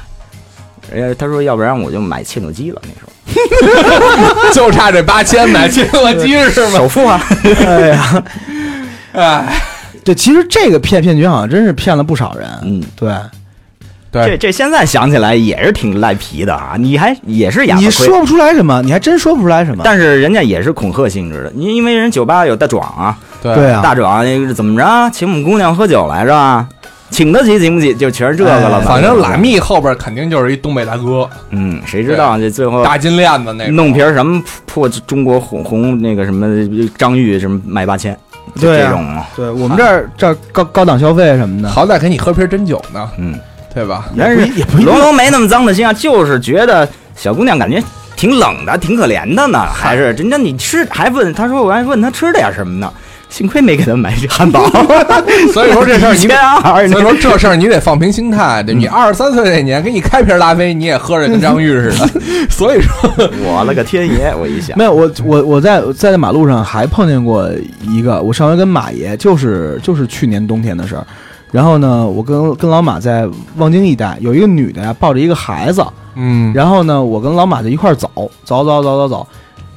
[0.93, 3.11] 呃，他说要不然我就买切诺基了，那时候。
[4.53, 6.77] 就差这八千买切诺基是吗？
[6.77, 8.23] 首付啊， 哎呀，
[9.13, 9.61] 哎，
[10.05, 13.09] 对，其实这个骗骗局好像真是骗了不少人，嗯，对，
[14.11, 17.81] 这对，这现在想起来也是挺赖皮的啊，你还也是哑巴。
[17.81, 26.65] 你说不出来什么，你还真说不出来什么，但是人家也是恐吓性质的，因因为人酒吧有大壮啊， 对啊，大壮那个怎么着，请我们姑娘喝酒来着，
[27.09, 28.77] 请得起请不起，就全是这个了。
[28.77, 36.47] 哎反正拉，密后边肯定就是一东北大哥，嗯，谁知道这最后大金链子那种弄瓶什么破中国红红那个什么
[36.97, 38.17] 张裕什么卖八千，
[38.55, 43.37] 这种，对我们这儿这儿高高档消费什么的，好歹给你喝瓶真酒呢，嗯，
[43.73, 44.05] 对吧？
[44.17, 44.45] 但是
[44.83, 47.81] 龙龙没那么脏的心啊，就是觉得小姑娘感觉
[48.15, 52.91] 挺冷的，挺可怜的呢，还是人家你吃还问他说我还问他吃点什么呢，
[53.35, 54.65] 幸亏没给他买汉堡，
[55.51, 56.21] 所以说这事儿你
[56.89, 62.07] 所以说这事儿你得放平心态，对你二十三岁那年给你开瓶拉菲，你也喝着跟张裕似的。
[62.49, 63.11] 所以说，
[63.43, 64.33] 我了个天爷！
[64.39, 64.77] 我一想。
[64.77, 67.49] 没，有，我我我在在马路上还碰见过
[67.81, 71.05] 一个，我上回跟马爷就是就是去年冬天的事儿，
[71.51, 73.27] 然后呢，我跟跟老马在
[73.57, 78.09] 望京一带有一个女的呀，抱着一个孩子，嗯，然后呢，我跟老马就一块儿走，
[78.45, 79.27] 走走走走走，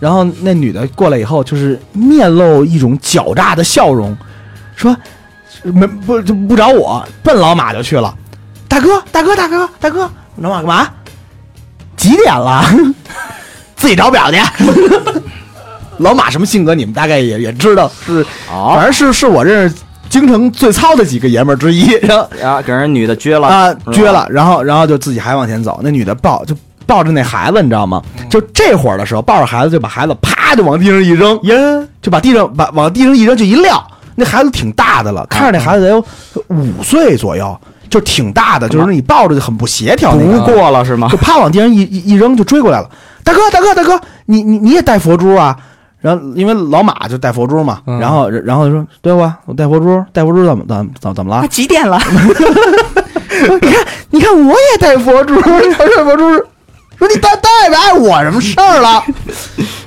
[0.01, 4.17] 然后那女的过来以后，就是面露一种狡诈的笑容，
[4.77, 4.97] 说
[5.63, 8.15] 没不就不找我，奔老马就去了。
[8.69, 10.89] 大哥，大哥，大哥，大哥，老马干嘛？
[11.97, 12.65] 几点了？
[13.75, 14.39] 自己找表去。
[15.99, 19.75] 老马什么性格，你们大概也也知道，是，反正是是我认识
[20.09, 21.91] 京城最糙的几个爷们儿之一。
[22.03, 26.55] 然后然后，给人女的撅了啊，撅了，然后然后就自己还往前走，那女的抱就
[26.89, 28.03] 抱着那孩子，你知道吗？
[28.31, 31.55] 就这会儿的时候，抱着孩子就把孩子啪就往地上一扔，耶，
[32.01, 36.03] 就把地上把往地上一扔就一撂，那孩子挺大的了，看着那孩子得有
[36.49, 37.57] 五岁左右，
[37.91, 40.53] 就挺大的，就是你抱着就很不协调那不。
[40.53, 41.19] 过了是吗就？
[41.19, 42.89] 啪往地上一一一扔就追过来了，
[43.23, 45.55] 大哥大哥大哥，你你你也带佛珠啊？
[46.01, 49.37] 然后因为老马就戴佛珠嘛，嗯然后然后就说对吧？
[49.47, 51.47] 我戴佛珠，戴佛珠怎么怎么怎么怎么了？
[51.49, 52.01] 几点了？
[53.61, 56.25] 你看你看我也戴佛珠， 戴佛珠
[56.99, 59.03] 说你带带呗，碍我什么事儿了？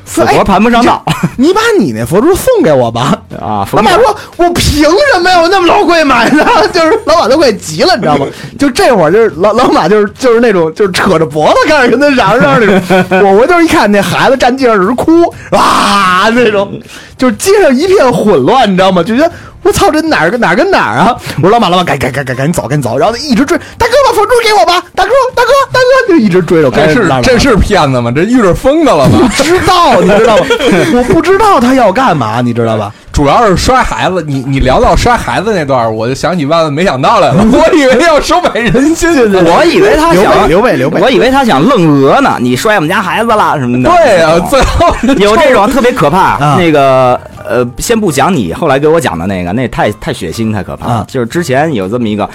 [0.04, 1.02] 死活盘不上道
[1.38, 3.18] 你把你那佛珠送给我吧。
[3.40, 3.66] 啊！
[3.72, 4.04] 老马说
[4.36, 5.40] ：“我凭什么呀？
[5.42, 8.26] 我那么老贵买的， 就是老马都快急了，你知道吗？
[8.60, 13.30] 就这会儿，就是老老马就是就是那种就是扯着脖子开始跟他嚷嚷那种。
[13.30, 16.78] 我回头一看那孩子站地上直哭，啊那种，
[17.18, 19.02] 就是街上一片混乱，你知道吗？
[19.02, 19.32] 就觉得
[19.64, 21.16] 我操，这哪儿跟哪儿跟哪儿啊？
[21.38, 26.76] 我说老马老马赶赶赶赶赶紧走赶紧走，然后他一直追，大哥把佛珠给我吧，大哥大哥大哥，就一直追着我。
[26.76, 28.12] 这是这是骗子吗？
[28.16, 29.18] 这遇着疯的了吧？
[29.20, 30.46] 不知道，你知道吗？
[30.96, 32.92] 我不知道他要干嘛，你知道吧？
[33.12, 37.44] 主要是摔孩子，你你聊到摔孩子那段，我就想起万万没想到来了。
[37.52, 43.90] 我以为要收买人心，我以为他想刘备刘备我以为他想愣讹呢，你摔我们家孩子了什么的。
[43.90, 46.38] 对呀、最后有这种特别可怕。
[46.38, 46.56] 啊。
[46.58, 51.04] 那个呃，先不讲你后来给我讲的那个，那太太血腥太可怕。
[51.04, 52.30] 就是之前有这么一个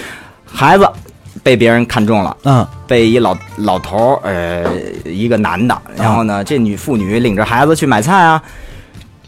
[0.45, 0.87] 孩子
[1.43, 2.37] 被别人看中了。
[2.45, 2.67] 嗯。
[2.87, 4.65] 被一老老头儿，呃，
[5.11, 8.41] 一个男的，然后呢，这女妇女领着孩子去买菜啊，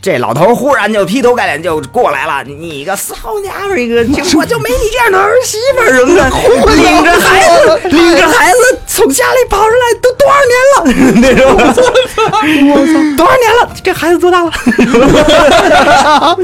[0.01, 3.96] 这老头儿忽然就劈头盖脸就过来了，你个骚家伙，一个
[4.36, 6.30] 我就没你这样的儿媳妇儿什么的，
[6.76, 10.82] 领着孩子，领着孩子从家里跑出来，都多少年了
[11.20, 11.57] 那种，
[13.16, 14.53] 多少年了，这孩子多大了？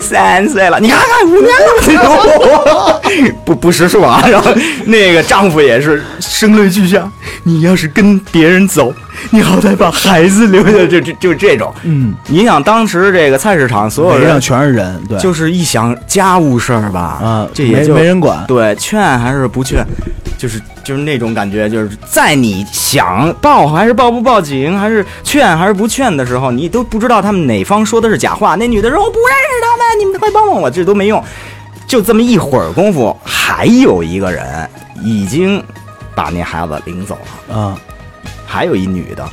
[0.01, 1.55] 三岁了，你看看五年
[2.03, 3.01] 了，
[3.47, 4.21] 不不识数啊。
[4.27, 4.51] 然后
[4.87, 7.09] 那个丈夫也是声泪俱下，
[7.45, 8.93] 你要是跟别人走，
[9.31, 11.73] 你好歹把孩子留下，就就就这种。
[11.83, 19.87] 嗯，你想当时这个菜市场所有人全是人，对，就是一想家务事儿吧，啊，这也就没人管，对，劝还是不劝，
[20.37, 28.55] 就是就是那种感觉，就是在你想报还是报不报警，还是劝还是不劝的时候，你都不知道他们哪方说的是假话。
[28.57, 31.23] 那女的说我不认识他们，你们快帮帮我，这都没用。
[31.87, 34.69] 就这么一会儿功夫，还有一个人
[35.03, 35.63] 已经
[36.15, 37.17] 把那孩子领走
[37.49, 37.79] 了，啊，
[38.55, 39.29] 还有一女的，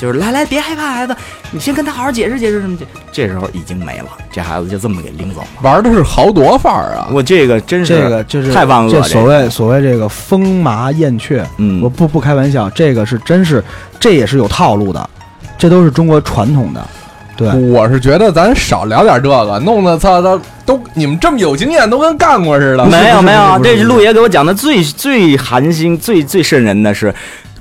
[0.00, 1.14] 就是来来别害怕孩子，
[1.50, 2.86] 你先跟他好好解释解释什么解。
[3.12, 5.46] 这时候已经没了，这孩子就这么给领走了。
[5.60, 7.06] 玩的是豪夺范儿啊！
[7.12, 13.62] 我这个真是这个就是太万恶了，这所谓所谓这个风麻燕雀，嗯我不不开玩笑，这个是真是，
[14.00, 15.10] 这也是有套路的，
[15.58, 16.88] 这都是中国传统的，
[17.36, 22.86] 对，我是觉得咱少聊点这个，弄得操都都你们这么有经验，都跟干过似的。
[22.86, 27.14] 没有没有，这是陆爷给我讲的最最寒心、最最瘆人的是，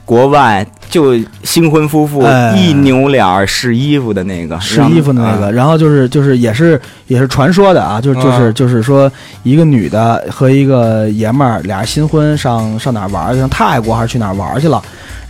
[0.06, 9.12] 国外就新婚夫妇哎一扭脸儿试衣服的那个，试衣服的那个，然后就是就是也是也是传说的啊，就就是嗯就是说
[9.42, 14.80] 一个女的和一个爷们儿俩人新婚上上哪儿玩上泰国还是去哪儿玩去了，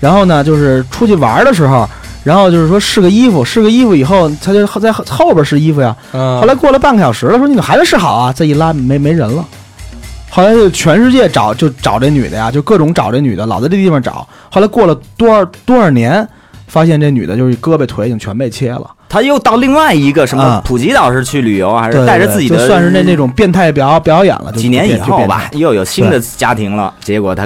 [0.02, 1.88] 然后呢就是出去玩儿的时候。
[2.24, 5.96] 然后就是说试个衣服，试个衣服以后，他就在后后边试衣服呀。
[6.14, 8.32] 嗯，后来过了半个小时了，说你怎么还没试好啊？
[8.32, 9.44] 再一拉没没人了。
[10.34, 14.26] 后来就全世界找就找这女的呀，就各种找这女的，老在这地方找。
[14.50, 16.26] 后来过了多少多少年，
[16.68, 18.90] 发现这女的就是胳膊腿已经全被切了。
[19.10, 24.50] 他又到另外一个什么啊普吉岛是去旅游，还是带着自己的，就算是那那种变态表表演了。
[24.54, 27.46] 几年以后吧，，又有新的家庭了，结果他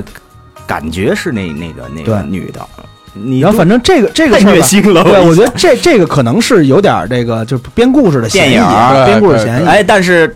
[0.67, 2.61] 感觉是那那个那个女的，
[3.13, 9.65] 你要反正这个这个太事儿吧对，我我觉得这这个可能是有点这个就是编故事的嫌疑电影编故事对嫌疑。
[9.65, 10.31] 哎，但是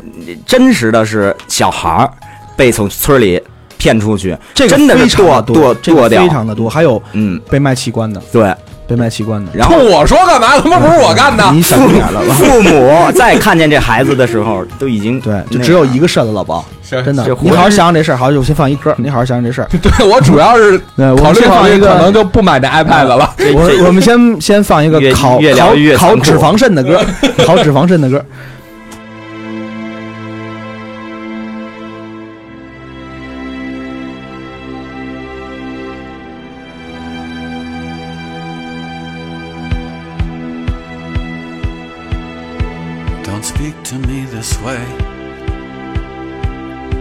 [0.48, 2.10] 真实的是小孩儿
[2.60, 3.42] 被从村里
[3.78, 8.54] 骗出去，这个真的非是剁常的多，剁这个剁掉非，常的多，还有嗯，被卖器官的，对，
[8.86, 9.50] 被卖器官的。
[9.54, 10.60] 然后我说干嘛？
[10.60, 11.50] 他妈不是我干的。
[11.54, 12.36] 你小心点儿了吧？
[12.36, 17.34] 父母在看见这孩子的时候，都已经 对，就只有一个肾了，老包， 行真的这。
[17.40, 19.70] 你好好想想这事儿，好，我先放一歌，你好好想想这事儿。
[19.82, 23.34] 对我主要是 对，我考们虑考一个，可能就不买这 iPad 了。
[23.56, 27.02] 我我们先先放一个越烤越聊烤残酷烤脂肪肾的歌，
[27.46, 28.22] 烤脂肪肾的歌。
[43.70, 44.84] Speak to me this way.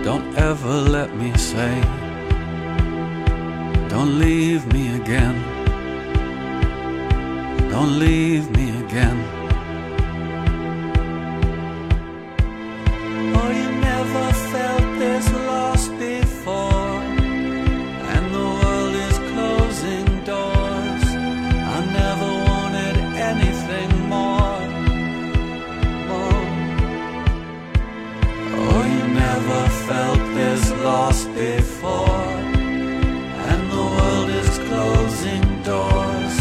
[0.02, 1.80] Don't ever let me say.
[3.88, 5.36] Don't leave me again.
[7.70, 9.37] Don't leave me again.
[29.88, 32.28] felt this loss before,
[33.48, 36.34] and the world is closing doors.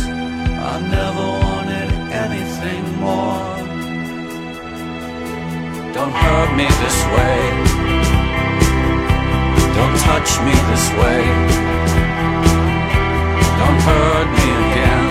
[0.73, 1.89] I never wanted
[2.25, 3.47] anything more.
[5.95, 7.39] Don't hurt me this way.
[9.77, 11.21] Don't touch me this way.
[13.61, 15.05] Don't hurt me again.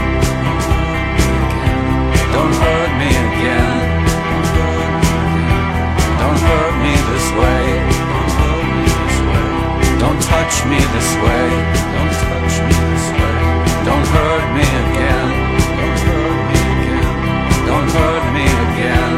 [2.37, 3.77] Don't hurt me again.
[6.21, 7.76] Don't hurt me this way.
[10.07, 11.47] Don't touch me this way.
[11.95, 13.37] Don't touch me this way.
[13.89, 15.29] Don't hurt me again.
[15.83, 17.11] Don't hurt me again.
[17.67, 19.13] Don't hurt me again.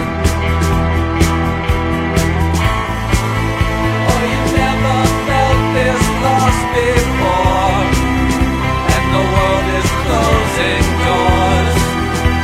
[4.08, 4.96] Oh, you never
[5.28, 7.84] felt this lost before,
[8.96, 11.76] and the world is closing doors.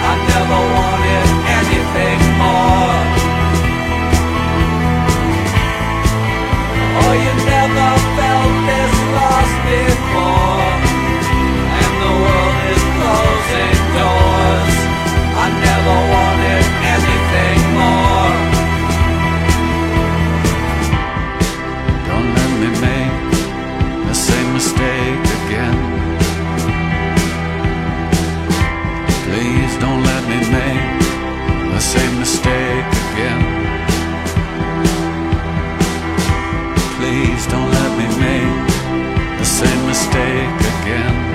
[0.05, 1.27] I never wanted
[1.59, 2.93] anything more.
[7.01, 8.14] Oh, you never
[32.45, 33.43] mistake again.
[36.97, 41.34] Please don't let me make the same mistake again.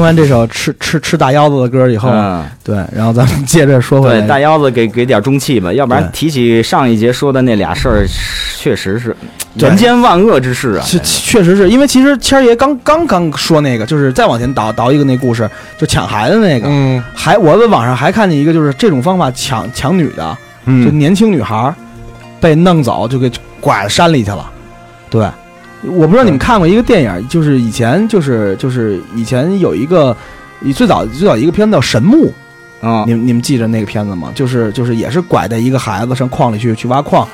[0.00, 2.42] 听完这首吃吃吃大腰子的歌以后，嗯。
[2.64, 4.26] 对，然后咱们接着说回对，来。
[4.26, 8.06] 大腰子给给点中气吧，要不然提起上一节说的那俩事儿，
[8.56, 9.14] 确实是
[9.56, 10.82] 人间万恶之事啊。
[10.86, 15.46] 是确实是因为其实谦儿爷刚刚刚说那个，就是再往前倒倒一个那故事，
[15.76, 20.34] 就抢孩子那个，嗯，还我在网上还看见一个，就是这种方法抢抢女的，
[20.64, 21.74] 就嗯，年轻女孩
[22.40, 23.30] 被弄走，就给
[23.60, 24.50] 拐山里去了。
[25.10, 25.28] 对，
[25.82, 30.14] 我不知道你们看过一个电影，就是以前就是就是以前有一个
[30.74, 32.26] 最早最早一个片子叫《神木》，
[32.82, 34.30] 嗯你们你们记着那个片子吗？
[34.34, 37.26] 就是就是也是拐带一个孩子上矿里去去挖矿，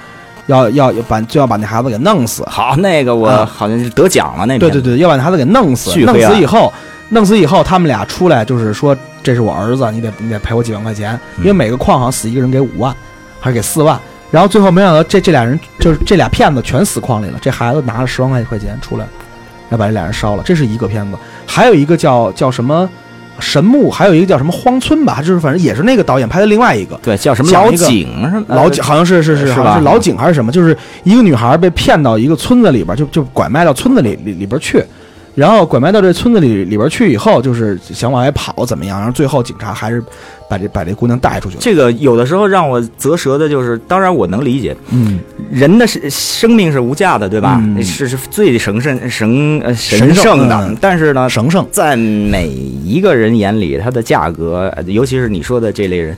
[0.46, 2.44] 要要要把就要把那孩子给弄死。
[2.46, 5.98] 好，那个我啊好像是得奖了那片子，对对对，要把那孩子给弄死。
[6.00, 6.72] 弄死以后，
[7.08, 12.94] 弄死以后，他们俩出来就是说，这是我儿子，你得你得赔我几万块钱，因为每个矿好像死一个人给五万，
[13.40, 13.98] 还是给四万。
[14.30, 19.10] 然后最后没想到这这俩人就是这俩骗子全死矿里了，这孩子拿了十万块块钱出来了，
[19.70, 20.42] 要把这俩人烧了。
[20.44, 21.16] 这是一个片子，
[21.46, 22.88] 还有一个叫叫什么
[23.38, 26.98] 神木，还有一个叫什么荒村吧，就是反正也是那个导演拍的另外一个。
[27.02, 30.50] 对，叫什么老井老井好像是是是，是是老井还是什么？
[30.50, 34.82] 就是一个女孩被骗到一个村子里边，就就拐卖到村子里里里边去，
[35.36, 38.98] 然后拐卖到这村子里里边去以后，就是想往外跑怎么样？
[38.98, 40.02] 然后最后警察还是
[40.48, 41.60] 把这把这姑娘带出去了。
[41.60, 45.20] 这个有的时候让我啧舌的就是，当然我能理解，嗯，
[45.52, 47.60] 人的是生命是无价的，对吧？
[47.62, 56.16] 嗯是是最神圣神呃神神圣圣的，嗯但是呢，神圣在每一个人眼里，它的价格，呃尤其是你说的这类人，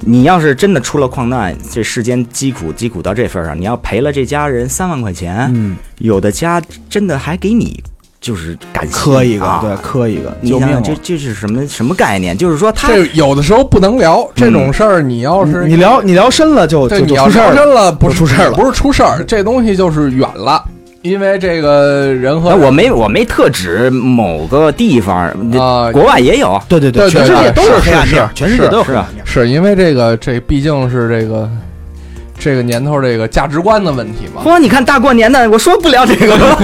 [0.00, 7.80] 你要是真的出了矿难，这世间疾苦疾苦到这份上，你要赔了这家人三万块钱，嗯，有的家真的还给你
[8.20, 11.00] 就是感磕一个，啊对，磕一个，你想想救命！
[11.02, 12.36] 这这是什么什么概念？
[12.36, 17.54] 就是说他这有的时候不能聊这种事儿，你要是你聊你聊深了就对，就你要就出事儿了。
[17.54, 20.62] 聊深了，不是出事儿了不是出事儿，这东西就是远了，
[21.02, 26.60] 因为这个人和哎，我没我没特指某个地方，啊国外也有。
[26.68, 29.24] 对对对对全世界都有是是黑暗面，是全世界都有黑暗面。
[29.24, 31.48] 是因为这个这毕竟是这个
[32.38, 34.42] 这个年头这个价值观的问题嘛。
[34.44, 36.36] 嚯，你看大过年的，我说不聊这个。
[36.36, 36.58] 了。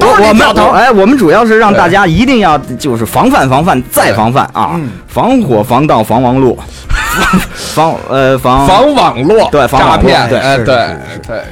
[0.00, 6.56] 我我们哎，我们主要是让大家一定要就是防范防范再防范啊，嗯防火防盗 防网络，
[7.74, 9.48] 防呃防防网络。
[9.50, 10.64] 对防诈骗，对哎对
[11.26, 11.42] 对，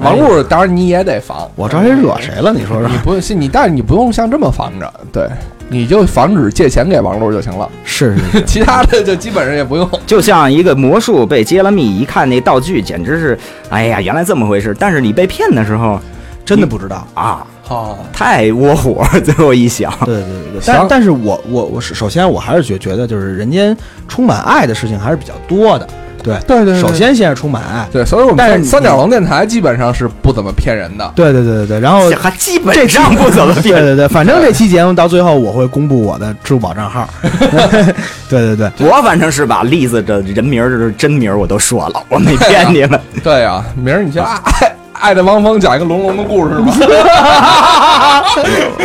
[0.00, 2.52] 网络当然你也得防，我招谁惹谁了？
[2.52, 2.96] 你说说你？
[2.98, 5.28] 不用信你，但是你不用像这么防着，对，
[5.68, 9.88] 你就防止借钱给王璐就行了，是是是， 其他的就基本上也不用。
[10.06, 13.38] 就像一个魔术被揭了密，一看那道具简直是，
[13.68, 14.74] 哎呀，原来这么回事。
[14.78, 16.00] 但是你被骗的时候
[16.44, 17.06] 真的不知道。
[17.14, 19.04] 啊，哦，太窝火。
[19.24, 25.88] 最后一想，对对对对，但但是我我我是首先我还是觉觉得就是人间充满爱的事情还是比较多的。
[26.26, 27.88] 对对对对首先先是充满爱。
[27.92, 31.10] 对，所以我们但是你三三角龙电台基本上是不怎么骗人的。
[31.14, 33.74] 对对对对对，然后还基本这上不怎么 对骗。
[33.76, 37.08] 对对对，反正这期节目到最后我会公布我的支付宝账号。
[38.28, 43.00] 对对对，我反正是把栗子的人名儿就是真名儿我都说了，我没骗你们。
[43.22, 46.72] 对呀、明儿你去爱爱爱的汪峰讲一个龙龙的故事吧。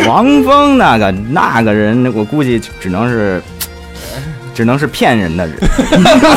[0.06, 3.42] 王峰那个那个人，我估计只能是，
[4.54, 5.56] 只能是骗人的人。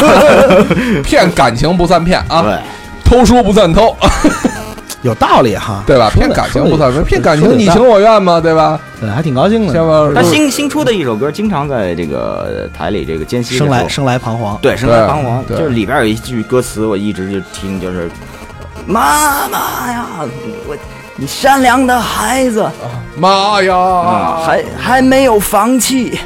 [1.03, 2.59] 骗感情不算骗啊，对，
[3.03, 3.95] 偷书不算偷，
[5.01, 6.09] 有道理哈， 对吧？
[6.13, 8.79] 骗感情不算骗，感情你情我愿嘛，对吧？
[8.99, 10.13] 对，还挺高兴的。
[10.13, 18.09] 他新新出的一首歌，经常在这个台里这个间隙生来生来彷徨，对，生来彷徨，就是里边有一句歌词，我一直就听，就是
[18.87, 20.05] 妈妈呀，
[20.67, 20.75] 我
[21.17, 22.69] 你善良的孩子。
[23.17, 26.19] 妈呀，啊，还还没有房契，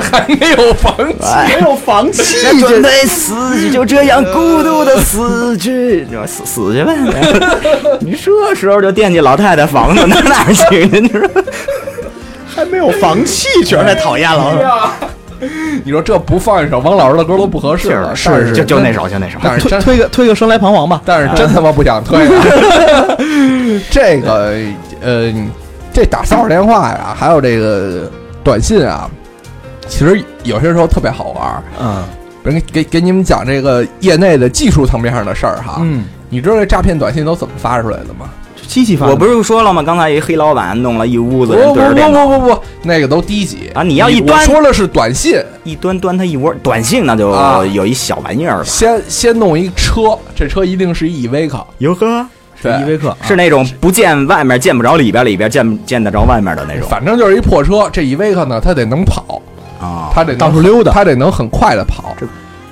[0.00, 2.22] 还没有房契，没，有放弃
[2.60, 6.96] 准备死去，就这样孤独的死去， 就死死去呗。
[8.00, 10.86] 你这时候就惦记老太太房子，那哪儿去？
[10.86, 10.98] 呢？
[11.00, 11.20] 你说。
[12.56, 14.90] 还没有房契，觉得太讨厌了。
[15.84, 19.38] 你说这不放一首汪老师的歌都不合适了，是是是就就那首，就那首。
[19.42, 21.02] 但是真推个推个生来彷徨吧。
[21.04, 23.16] 但是真他妈不想推啊！
[23.90, 24.54] 这个
[25.00, 25.32] 呃，
[25.92, 28.10] 这打骚扰电话呀，还有这个
[28.42, 29.10] 短信啊，
[29.88, 31.62] 其实有些时候特别好玩儿。
[31.80, 32.04] 嗯
[32.42, 35.78] 不是给给你们讲这个业内的技术层面上的事儿哈。
[35.80, 38.30] 嗯，你知道这诈骗短信都怎么发出来的吗？
[38.66, 39.82] 机器发的，我不是说了吗？
[39.82, 43.70] 刚才一黑老板弄了一屋子人不不对着电脑，不不不，那个都低级。
[43.74, 47.64] 啊你要一端我说了是短信，一端端他一窝短信，那就啊。
[47.66, 48.64] 有一小玩意儿了。
[48.64, 52.26] 先先弄一车，这车一定是一 EV 卡，哟呵，
[52.60, 56.88] 是依维柯，是那种不见外面见不着里边，里边见见得着外面的那种。
[56.88, 57.88] 反正就是一破车。
[57.92, 59.40] 这依维柯呢，它得能跑，
[59.80, 60.10] 啊。
[60.14, 60.92] 它得到处溜达。
[60.92, 62.14] 它得能很快的跑。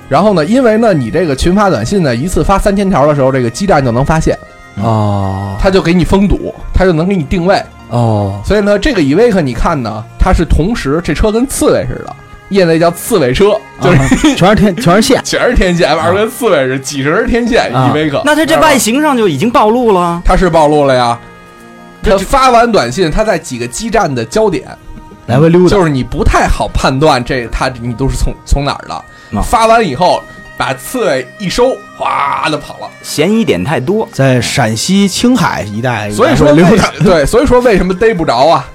[0.09, 4.39] 然后呢，因为呢，你这个群发短信呢，一次发三千条的时候，这个基站就能发现，
[4.83, 5.57] 哦。
[5.61, 7.63] 他就给你封堵，他就能给你定位。
[7.91, 12.17] 哦，所以呢，这个 EV 你看呢，它是同时这车跟刺猬似的，
[12.49, 17.93] 业内叫刺猬车，就是、啊全是天 全是线，全是天线，外边跟刺猬似的，几十根天线、啊。
[17.95, 20.21] EV 那它这外形上就已经暴露了。
[20.25, 21.19] 它是暴露了呀。
[22.03, 24.67] 这他发完短信，他在几个基站的焦点，
[25.27, 28.95] 来回溜达，就是你不太好判断这他你都是从从哪儿的。
[29.39, 29.43] 啊。
[29.43, 30.21] 发完以后，
[30.57, 32.91] 把刺猬一收，哗的跑了。
[33.03, 36.53] 嫌疑点太多，在陕西青海一带所以说
[37.03, 38.69] 对，所以说为什么逮不着啊？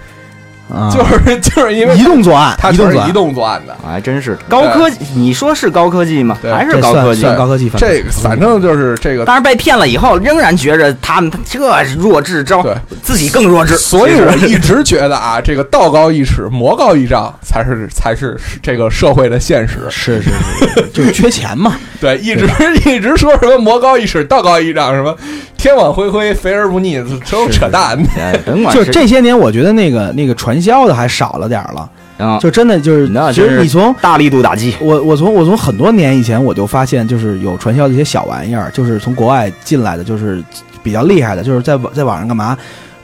[0.74, 3.76] 啊，就是就是因为移动作案，移动作案它全是移，动作案的。
[3.86, 4.97] 还真是高科技。
[5.15, 6.38] 你说是高科技吗？
[6.41, 7.24] 对还是高科技？
[7.24, 11.59] 高科技犯罪，这个反正就是这个但是被骗了以后，仍然觉着他们这
[11.97, 13.76] 弱智招对，自己更弱智。
[13.78, 19.80] 所以我一直觉得啊，这个道高一尺，魔高一丈，才是才是这个社会的现实。
[19.89, 22.47] 是是是是，就是缺钱嘛， 对，一直
[22.86, 25.15] 一直说什么魔高一尺，道高一丈，什么
[25.60, 26.95] 天网恢恢，肥而不腻，
[27.26, 28.01] 这都扯淡。
[28.18, 34.74] 哎甭管就这些年，我觉得那个那个传销的还少了点儿了，啊，就真的就是，其实你从大力度打击。
[34.80, 40.41] 我我从我从很多年以前我就发现，就是有传销的一些小玩意儿，就是从国外进来的，就是
[40.82, 42.57] 比较厉害的，就是在网在网上干嘛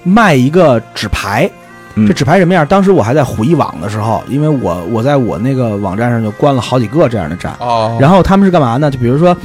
[0.04, 1.50] 卖一个纸牌。
[1.98, 2.66] 嗯这纸牌什么样？
[2.68, 8.92] 当时我还在虎翼网的时候，因为我我在我那个网站上就关了好几个这样的站，哦然后他们是干嘛呢？
[8.92, 9.36] 就比如说，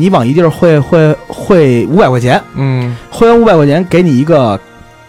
[0.00, 4.58] 你往一地儿汇汇汇五百块钱，嗯，汇完五百块钱给你一个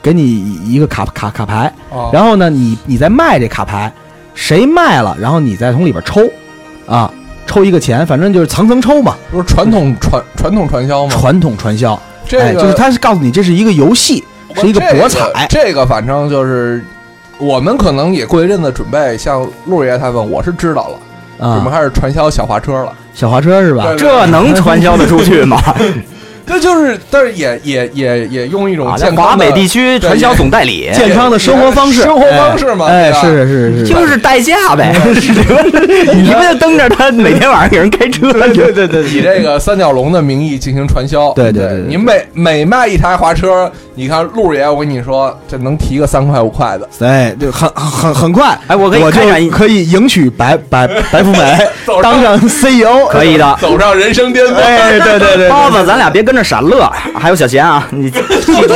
[0.02, 2.10] 给你一个卡卡卡牌，哦。
[2.12, 3.90] 然后呢，你你再卖这卡牌，
[4.36, 6.22] 谁卖了，然后你再从里边抽，
[6.86, 7.10] 啊，
[7.48, 11.16] 抽一个钱，反正就是层层抽嘛，不是传统传传统传销吗？
[11.16, 14.22] 传统传销，这个哎，就是他是告诉你这是一个游戏，
[14.56, 15.64] 是一个博彩，这个。
[15.70, 16.84] 这个反正就是
[17.38, 20.98] 我们可能也过一阵子准备，像陆爷他们，我是知道了，
[21.42, 22.94] 我们啊，开始传销小滑车了。
[23.14, 23.84] 小滑车是吧？
[23.84, 25.58] 对这能传销的出去吗？
[26.46, 34.94] 这就是，但是也也也也用一种健康的华北地区传销总代理，健康的生活方式，生活方式嘛哎，对吧是是是，就是代驾呗，
[36.14, 38.32] 你不就蹬着他每天晚上给人开车？
[38.54, 41.32] 对对对以这个三角龙的名义进行传销。
[41.34, 46.88] 对对对对你每每卖一台滑车，你看陆爷，我跟你说，这能提个三块五块的。
[47.06, 53.58] 哎，就很很很快，哎我可以我开展一就可以迎娶白白白富美 走，上当上 CEO，可以的。
[53.62, 54.56] 走上人生巅峰。
[54.56, 58.74] 哎，对对对，包子，咱俩别跟着傻乐，还有小贤啊， 你记住，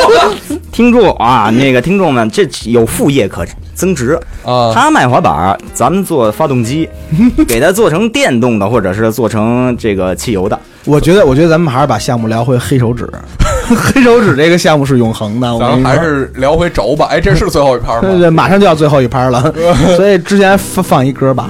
[0.72, 4.20] 听住啊，那个听众们，这有副业可增值。
[4.44, 6.88] 啊，他卖滑板，咱们做发动机，
[7.48, 10.60] 给它做成电动的，或者是做成这个汽油的。
[10.86, 13.10] 我觉得，我觉得咱们还是把项目聊回黑手指，
[13.76, 17.08] 黑手指这个项目是永恒的，我咱们还是聊回轴吧。
[17.10, 18.02] 哎，这是最后一拍吗？
[18.02, 19.52] 对对，马上就要最后一拍了，
[19.96, 21.50] 所以之前放放一歌吧。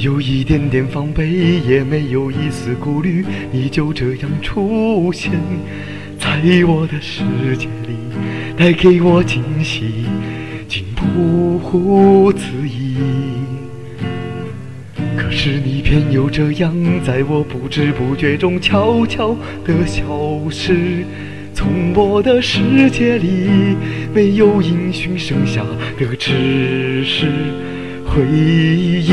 [0.00, 1.28] 有一点点防备，
[1.66, 5.32] 也没有一丝顾虑，你就这样出现
[6.18, 7.22] 在我的世
[7.56, 7.96] 界里，
[8.56, 10.04] 带给我惊喜，
[10.68, 12.96] 竟不乎此意。
[15.16, 16.72] 可是你偏又这样，
[17.04, 20.04] 在我不知不觉中悄悄地消
[20.48, 21.04] 失。
[21.52, 23.48] 从我的世界里，
[24.14, 25.64] 没有音讯，剩下
[25.98, 27.26] 的只是
[28.06, 29.12] 回忆。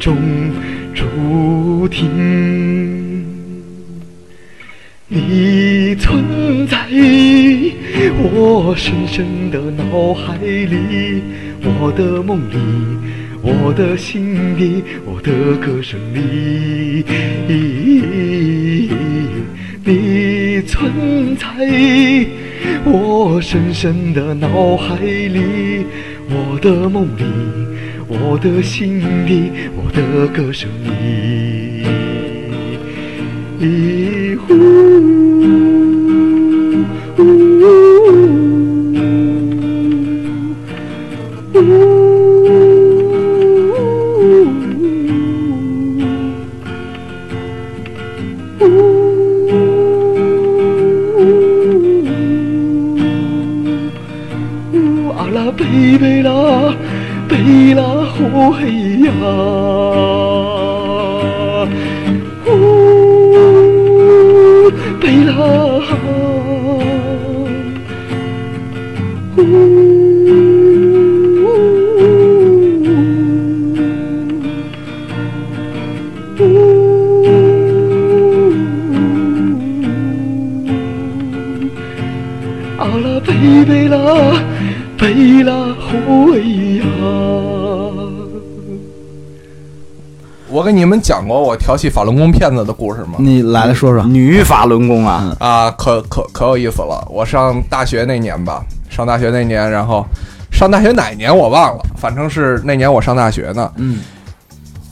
[0.00, 0.16] 中
[0.94, 2.08] 注定，
[5.06, 6.78] 你存在
[8.16, 11.22] 我深深的脑海里，
[11.62, 12.56] 我的梦里，
[13.42, 17.04] 我的心底，我的歌声里。
[19.84, 21.46] 你存在
[22.86, 25.84] 我深深的脑海里，
[26.30, 27.24] 我的梦里。
[28.12, 31.86] 我的心里，我的歌声里，
[34.36, 34.52] 呼
[41.54, 41.89] 啊
[91.50, 93.16] 我调戏法轮功骗子的故事吗？
[93.18, 97.04] 你来来说说，女法轮功啊，啊，可可可有意思了！
[97.10, 100.06] 我上大学那年吧，上大学那年，然后
[100.52, 103.68] 上大学哪年我忘了，反正是那年我上大学呢。
[103.78, 103.98] 嗯，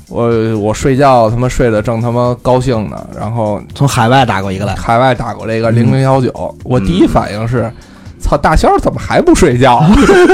[0.09, 7.73] 我我睡觉他妈睡得正他妈高兴呢，然后从海外打过一个来，海外打过来一个零零幺九，我第一反应是，
[8.19, 9.81] 操大仙儿怎么还不睡觉？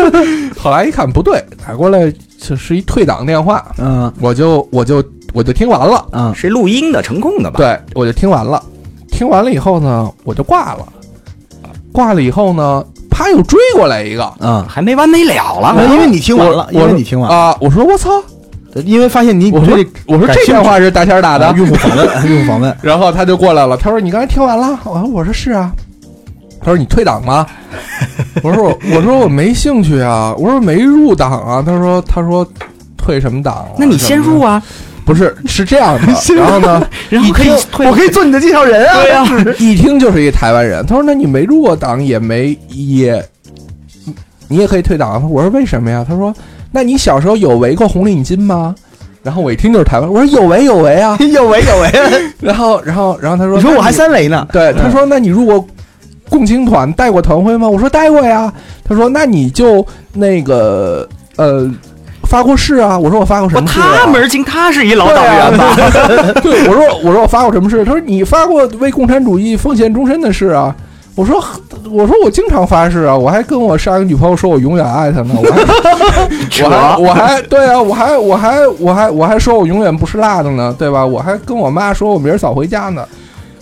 [0.58, 5.02] 后来一看不对，打过来这是一退档电话，嗯我就我就
[5.34, 8.62] 我就听完了，嗯是录音的程控的吧？，对我就听完了，
[9.10, 10.86] 听完了以后呢，我就挂了，
[11.92, 15.76] 挂了以后呢，啪又追过来一个，嗯，还没完没了了。
[15.90, 18.10] 因为你听完了，因为你听完了，啊，我说我操，
[18.84, 25.72] 因为发现你我说对我说这电话是大仙打的，用户访问， 用户访问，然后他就过来了，他说你刚才听完了，我说我说是啊，
[26.60, 27.46] 他说你退档吗？
[28.42, 31.62] 我说我我说我没兴趣啊，我说没入党啊。
[31.64, 32.46] 他说他说
[32.96, 33.66] 退什么档啊？
[33.78, 34.62] 那你先入啊？
[35.04, 37.50] 啊，不是是这样的， 然后呢， 然后可以
[37.88, 39.02] 我可以做你的介绍人啊。
[39.02, 40.84] 对呀、 一听就是一台湾人。
[40.86, 43.22] 他说那你没入过党也没也，
[44.48, 45.22] 你也可以退党啊。
[45.28, 46.04] 我说为什么呀？
[46.08, 46.34] 他说
[46.72, 48.74] 那你小时候有围过红领巾吗？
[49.22, 51.16] 然后我一听就是台湾，我说有围有围啊。
[51.20, 51.90] 有为有为，
[52.40, 54.46] 然后然后然后他说你说我还三围呢？
[54.52, 55.66] 对，他说：“那你入过
[56.28, 58.52] 共青团，带过团徽吗？”我说：“带过呀。”
[58.86, 61.70] 他说：“那你就那个呃
[62.34, 65.76] 发过誓啊？”我说：“我发过什么誓、啊？”他门儿清，他是一老党员吧？
[66.42, 70.74] 对，我说：“我说我发过什么誓？”他说：“你发过为共产主义奉献终身的誓啊。”
[71.14, 71.40] 我说
[71.92, 75.62] ：“我说我经常发誓啊，我还跟我上一个女朋友说我永远爱她呢，我还
[76.64, 81.06] 我还我还对啊，我还我还我还我还说我永远不吃辣的呢，对吧？
[81.06, 83.06] 我还跟我妈说我明儿早回家呢。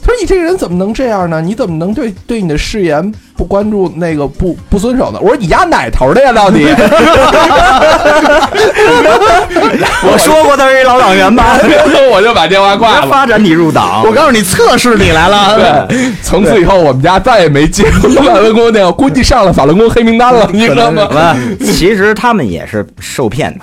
[0.05, 1.41] 他说：“你这个人怎么能这样呢？
[1.41, 6.33] 你怎么能对对你的誓言不关注那个不不遵守呢？”我说：“你丫哪头的呀？
[6.33, 6.67] 到底？”
[10.05, 11.57] 我说过他是一老党员吧？
[12.11, 13.07] 我就把电话挂了。
[13.07, 15.87] 发展你入党，我告诉你，测试你来了。
[15.89, 21.07] 对，从此以后我们家再也没接过法轮功电话，估计上了法轮功黑名单了，你知道吗？
[21.59, 23.61] 不，其实他们也是受骗的，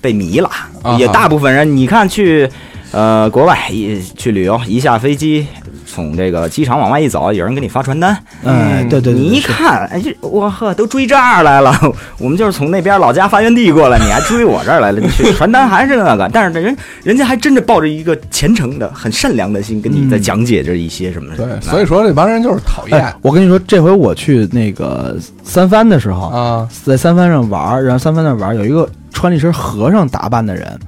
[0.00, 0.50] 被迷了
[0.82, 0.96] 啊。
[0.98, 2.48] 也大部分人，你看去，
[2.92, 5.46] 呃，国外一去旅游，一下飞机，
[5.86, 11.74] 从这个机场往外一走，有人给你发传单，嗯，对对对，你一看，哎，这我呵，都追这儿来了。
[12.18, 15.00] 我们就是从那边老家发源地过来，你还追我这儿来了？
[15.00, 21.34] 你去传单还是那个，但是人人家还真的抱着一个虔诚的、很善良的心，跟你在讲解着一些什么。
[21.34, 26.68] 对，所以说这帮人就是讨厌哎，我跟你说，这回我去那个三藩的时候，啊。
[26.84, 30.78] 在三藩上玩，然后三藩那玩有一个穿了一身和尚打扮的人，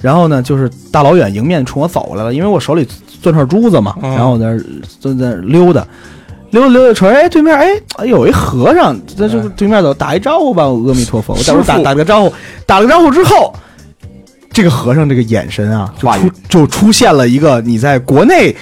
[0.00, 2.86] 然后呢，就是大老远迎面冲我走过来了，因为我手里
[3.22, 4.56] 攥串珠子嘛，嗯然后我在
[5.00, 5.86] 在那儿溜达，
[6.50, 12.32] 溜达溜达，瞅哎对面哎哎有一和尚在这个对面走，打一招呼吧，我阿弥陀佛，我待会儿打打了个招呼，
[12.66, 13.54] 打了个招呼之后。
[14.54, 18.54] 这个和尚这个眼神啊，就出就出现了一个你在国内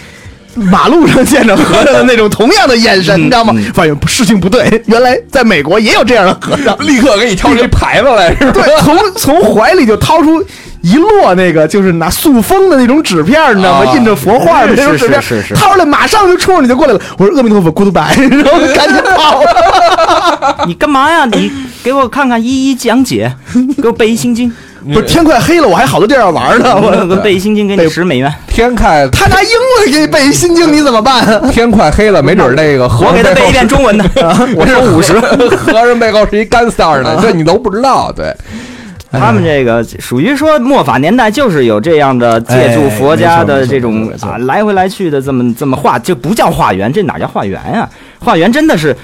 [0.54, 3.72] 马路上见着和尚的那种同样的眼神，嗯你知道吗嗯？
[3.72, 8.52] 发现事情不对， 原来在美国也有这样的和尚，立刻给你挑出一牌子来，是吧？
[8.52, 10.42] 对，从从怀里就掏出
[10.82, 13.90] 一摞那个就是拿塑封的那种纸片，你知道吗？
[13.90, 17.00] 啊印着佛画的那种纸片儿，是是是掏出来马上就冲着你就过来了。
[17.18, 20.64] 我说阿弥陀佛，goodbye，然后就赶紧跑了。
[20.66, 21.26] 你干嘛呀？
[21.26, 21.50] 你
[21.84, 23.32] 给我看看，一一讲解，
[23.80, 24.50] 给我背一心经，
[24.84, 26.74] 不是天快黑了，我还好多地儿要玩呢。
[26.74, 28.32] 我我背一心经给你十美元。
[28.48, 31.50] 天快他拿英文给你背一心经，你怎么办？
[31.50, 34.04] 天快黑了，没准那个和我给他尚背一遍中文的，
[34.56, 35.12] 我收五十。
[35.56, 38.10] 和尚背后是一干三儿的，这你都不知道。
[38.10, 38.34] 对，
[39.12, 47.88] 他们这个属于说末法年代，就是有这样的借助佛家的这种啊来回来去的这么这么化，就不叫化缘，这哪叫化缘呀？
[48.18, 48.94] 化缘真的是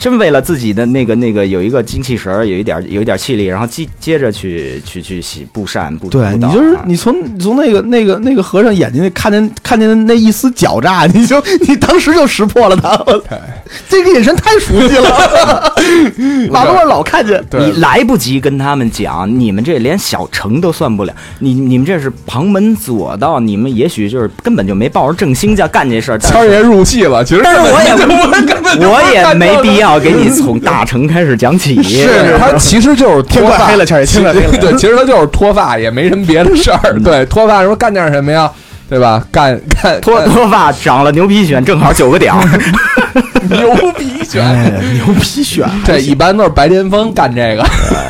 [0.00, 11.38] 真为了自己的那个那个有一个精气神儿，有一点有一点气力，然后接接着去去去洗布扇布对你就是你从你从那个那个那个和尚眼睛里看见看见那一丝狡诈， 你就
[11.68, 12.96] 你当时就识破了他。
[13.88, 15.74] 这个眼神太熟悉了，
[16.50, 17.40] 马路上老看见。
[17.52, 26.18] 你来不及跟他们讲，你们这连小城都算不了，你你们这是旁门左道，你们也许就是根本就没抱着正心在干这事儿。
[26.18, 31.82] 谦儿爷入戏了，其实但是我也我也没必要给你从大成开始讲起。
[31.82, 36.98] 是他 其实就是脱发，黑了谦儿爷天快黑了嗯对，其实他就是脱发，也没什么别的事儿。
[37.00, 38.50] 对， 脱发说干点什么呀？
[38.88, 39.24] 对吧？
[39.30, 42.40] 干干脱脱发长了牛皮癣，正好九个点儿。
[43.48, 45.64] 牛皮癣，哎，牛皮癣。
[45.84, 47.64] 这一般都是白癜风干这个。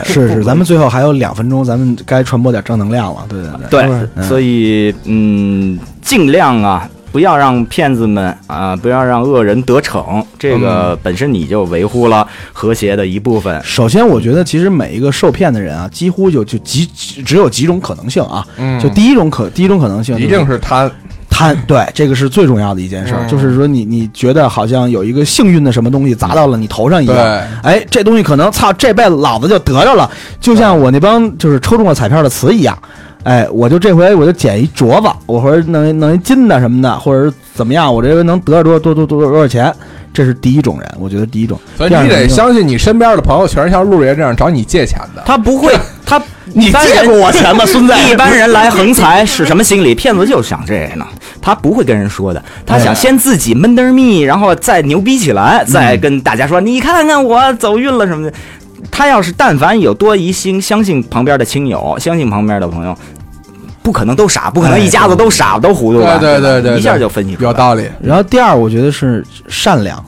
[0.04, 3.26] 是是，咱们最后还有两分钟，咱们该传播点正能量了。
[3.28, 10.24] 对对对，所以嗯，尽量啊，不要让骗子们啊，不要让恶人得逞。
[10.38, 13.60] 这个本身你就维护了和谐的一部分。
[13.64, 18.46] 首先，我觉得其实每一个受骗的人啊，几乎就就几只有几种可能性啊。
[18.58, 20.90] 嗯就第一种可第一种可能性、一定是贪，
[21.28, 27.24] 贪，对，这个是最重要的一件事就是说你你觉得好像有一个幸运的什么东西砸到了你头上一样，对
[27.62, 30.08] 哎，这东西可能操这辈子老子就得着了，
[30.40, 32.78] 就像我那帮就是抽中了彩票的词一样。
[33.22, 39.72] 哎，我就这回我就捡一镯子，我或者弄一弄一金的什么的，或者是怎么样，我这回能得多多多多多少钱，
[40.12, 41.58] 这是第一种人，我觉得第一种。
[41.76, 45.22] 所以你得相信你身边的朋友全是像陆爷这样找你借钱的。
[45.26, 46.20] 他不会，他
[46.52, 47.92] 你借过我钱吗，孙子？
[48.10, 49.94] 一般人来横财是什么心理？
[49.94, 51.06] 骗子就想这个呢，
[51.42, 58.32] 他不会跟人说的，他想先自己闷得儿密，然后再牛逼起来，再跟大家说，你看看我走运了什么的。
[58.90, 62.96] 他要是但凡有多疑心，相信旁边的亲友，相信旁边的朋友，
[63.82, 66.18] 不可能都傻，不可能一家子都傻都糊涂吧？
[66.18, 67.88] 对对对对，一下就分析出来有道理。
[68.02, 70.02] 然后第二，我觉得是善良，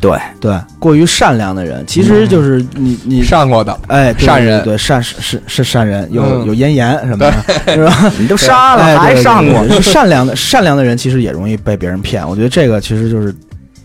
[0.00, 7.32] 对，对，过于善良的人，其实就是你你上过的，哎，对善人对对善是是是善人，有嗯有咽炎什么的，
[7.72, 8.10] 是吧？
[8.18, 12.28] 你都杀了哎还上过善良的善良的人其实也容易被别人骗。
[12.28, 13.32] 我觉得这个其实就是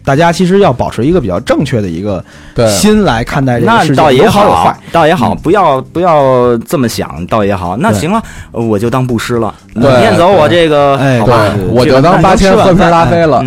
[0.07, 2.23] 大家其实要保持一个比较正确的一个
[2.65, 7.75] 心来看待这个事情，那倒也有好有坏。，倒也好，嗯不要不要这么想，倒也好。
[7.75, 13.43] 那行了，呃我就当布施了，你念走我这个，哎好吧对，我就当八千喝瓶拉菲了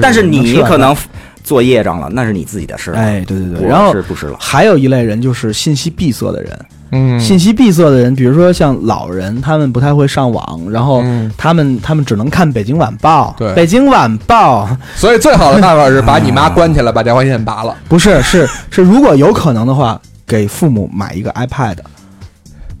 [0.00, 0.94] 但是你可能
[1.42, 2.92] 做业障了，那是你自己的事。
[2.92, 4.36] 哎，对对对，然后是布施了。
[4.38, 6.56] 还有一类人就是信息闭塞的人，
[6.92, 13.34] 嗯，信息闭塞的人，比如说像老人，他们不太会上网，然后嗯他们他们只能看《北京晚报》。
[13.38, 17.74] 对北京晚报》所以最好的办法是把你妈关起来，把电话线拔了。
[17.88, 21.76] 不是是是，如果有可能的话，给父母买一个 iPad。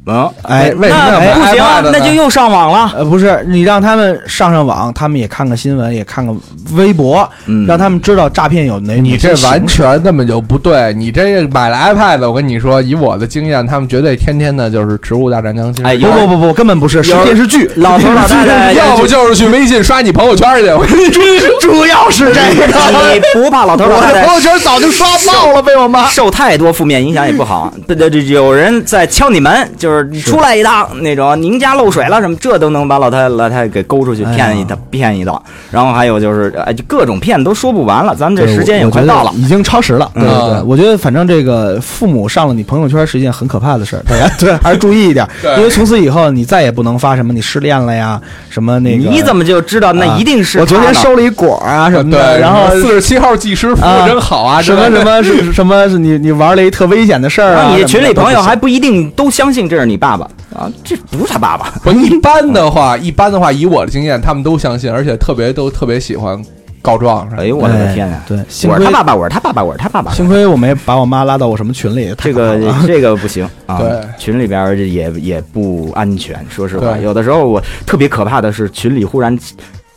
[0.06, 2.92] 嗯，哎，为什么那不行呢，那就又上网了。
[2.96, 6.36] 呃，不是，你让他们上上网，他们也看看新闻，也看看
[6.74, 10.94] 微博，嗯让他们知道诈骗有哪你这完全根本就不对。
[10.94, 15.82] 你这买了 iPad，我跟你说，以我的经验，他们绝对天天的就是《植物大战僵尸》。
[15.86, 17.68] 哎不不不不，根本不是，是电视剧。
[17.76, 20.68] 老头老太太 要不就是去微信刷你朋友圈去。
[20.70, 21.22] 我跟你说，
[21.60, 22.66] 主要是这个，
[23.12, 26.06] 你不怕老头老我太太的朋友圈早就刷爆了，被我妈。
[26.06, 27.72] 受太多负面影响也不好。
[27.88, 35.42] 对对对，有人在敲你门，就是你出来一趟那种，您家漏水了什么，这都能把老太老太太给勾出去骗一道骗一道。
[35.70, 39.32] 然后还有就是，哎，就各种骗都说不完了，咱们这时间也快到了。
[39.36, 40.10] 已经超时了。
[40.14, 48.20] 对对对嗯，我觉得反正这个父母上了你朋友圈是一件很可怕的事儿，大家 对还是注意一点， 对因为从此以后你再也不能发什么你失恋了呀，
[48.50, 49.08] 什么那个。
[49.08, 57.68] 你怎么就知道那一定是我昨天收了一果啊什么对，的，然后四十七号技师服务真好啊，什么什么是什么是你你玩了一特危险的事儿啊？
[57.70, 61.70] 那你群里朋友还不不一定都相信这是你爸爸啊，这不是他爸爸。
[61.82, 66.40] 不一般的话，一般的话，以我的经验，他们都相信，而且特别都特别喜欢
[66.82, 67.28] 告状。
[67.36, 68.22] 哎呦我的天呀！
[68.26, 70.12] 对，幸亏我是他爸爸，我是他爸爸，我是他爸爸。
[70.12, 73.78] 幸亏我没把我妈拉到我什么群里，太这个可怕了这个不行啊！
[73.78, 76.44] 对群里边儿也也不安全。
[76.48, 79.36] 说实话，对有的时候我特别可怕的是群里忽然，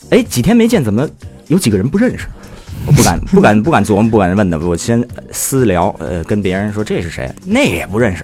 [0.09, 1.07] 哎，几天没见，怎么
[1.47, 2.25] 有几个人不认识？
[2.87, 8.23] 我不敢 不敢不敢琢磨，不敢问的，我先私聊，呃，跟别人说这是谁，那也不认识。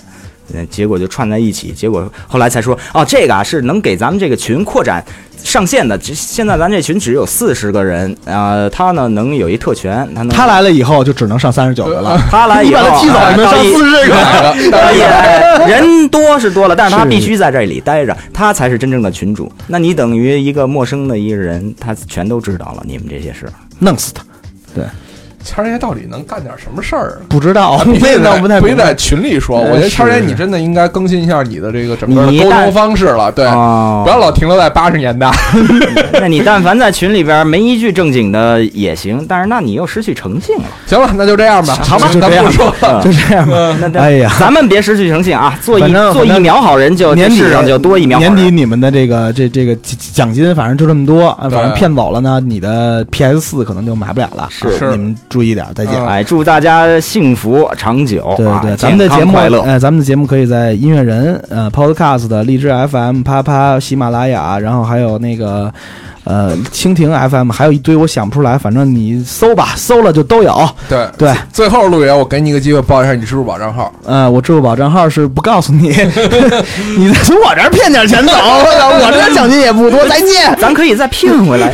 [0.53, 5.03] 嗯，结果就串在一起，结果后来才说，哦，这个啊是能给咱们这个群扩展
[5.43, 5.97] 上限的。
[5.97, 12.17] 这现在咱这群只有四十个人，啊，他呢能有一特权，他能他来了以后就只能上三十九个了。
[12.29, 14.15] 他来以后， 你把他踢走，上四十个。
[15.67, 19.51] 人多是多了，但是他必须在这里待着，他才是真正的群主。
[19.67, 23.47] 那你等于一个陌生的一个人，他全都知道了你们这些事。
[23.79, 24.23] 弄死他！
[25.45, 27.21] 谦儿爷到底能干点什么事儿？
[27.29, 35.31] 不知道，不我也在不太不在群里说，呃我觉得谦儿爷你真的应该更新一下你的这个整个的沟通方式了，对，哦不要老停留在八十年代。
[36.19, 40.63] 那你但凡在群里边没一句正经的也行，但是那你又失去诚信了。
[40.87, 43.01] 行了，那就这样吧，好吧就这样咱不说了。
[43.05, 43.75] 就这样吧。
[43.99, 45.57] 哎呀咱们别失去诚信啊！
[45.61, 48.17] 做一做一秒好人就，年底就多一秒。
[48.17, 54.47] 年底你们的这个这这个奖奖金，反正就这么多，啊反正骗走了呢，你的 PS 四可能就买不了了。
[54.49, 55.93] 是啊你们注意点，再见。
[55.95, 58.35] 嗯哎，祝大家幸福长久啊！
[58.37, 59.59] 对对，咱们的节目，快乐。
[59.63, 65.69] 呃，咱们的节目可以在音乐人、呃 Podcast 的荔枝 FM、啪啪、喜马拉雅，然后还有那个
[66.23, 70.69] 呃蜻蜓 FM，还有一堆我想不出来，反正你搜吧，搜了就都有。
[70.87, 73.91] 对对，最后陆爷，我给你一个机会报一下你支付宝账号。
[74.05, 75.89] 呃，我支付宝账号是不告诉你，
[76.97, 80.55] 你再从我这儿骗点钱走，我这奖金也不多，再见。
[80.61, 81.73] 咱可以再骗回来。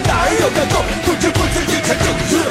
[0.00, 0.84] 哪儿有个洞？
[1.04, 1.94] 不知不觉变成
[2.30, 2.43] 正。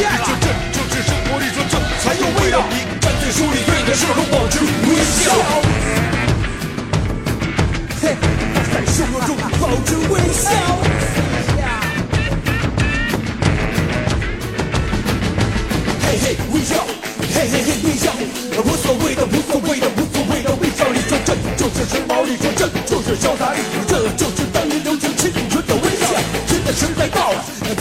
[0.00, 2.56] 你就这就是生活里说这才有味道。
[2.70, 5.22] 你站在书里对的时候保持微笑，
[8.00, 8.16] 嘿，
[8.72, 9.14] 站在生活
[9.60, 10.48] 保持微笑，
[16.02, 16.72] 嘿嘿微笑，
[17.34, 17.69] 嘿嘿。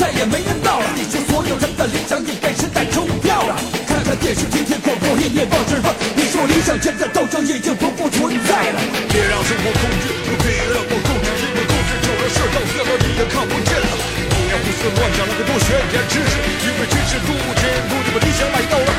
[0.09, 3.53] 再也没人闹了你说所有人的理想也被时代冲掉了。
[3.85, 8.81] 看看电视天天广播夜夜报纸放你说理想现在斗争已经不复存在了。
[9.13, 13.89] 别让生活控制都别让我控制因为控制就让事儿倒掉你也看不见了
[14.33, 18.89] 不要胡思乱想了该多学点知识因为知识购物前人努力把理想买到了。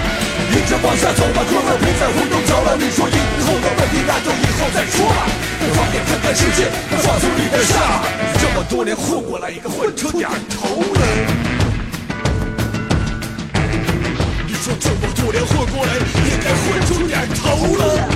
[0.55, 5.50] 一直往下走吧哥们别再胡动脚了你说以后的问题那就以后再说吧。
[5.75, 6.71] 放眼看看世界
[7.03, 8.03] 放松你的下
[8.41, 11.01] 这么多年混过来也该混出点头了
[14.47, 18.09] 你说这么多年混过来也该混出点头了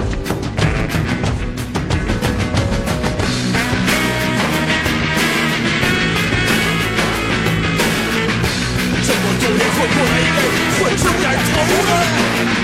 [9.06, 10.42] 这么多年混过来也该
[10.78, 11.52] 混出点头
[11.90, 12.63] 了。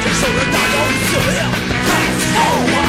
[0.00, 0.74] 这首轮大招
[1.10, 1.50] 怎么样
[1.86, 1.88] 太
[2.20, 2.87] 骚了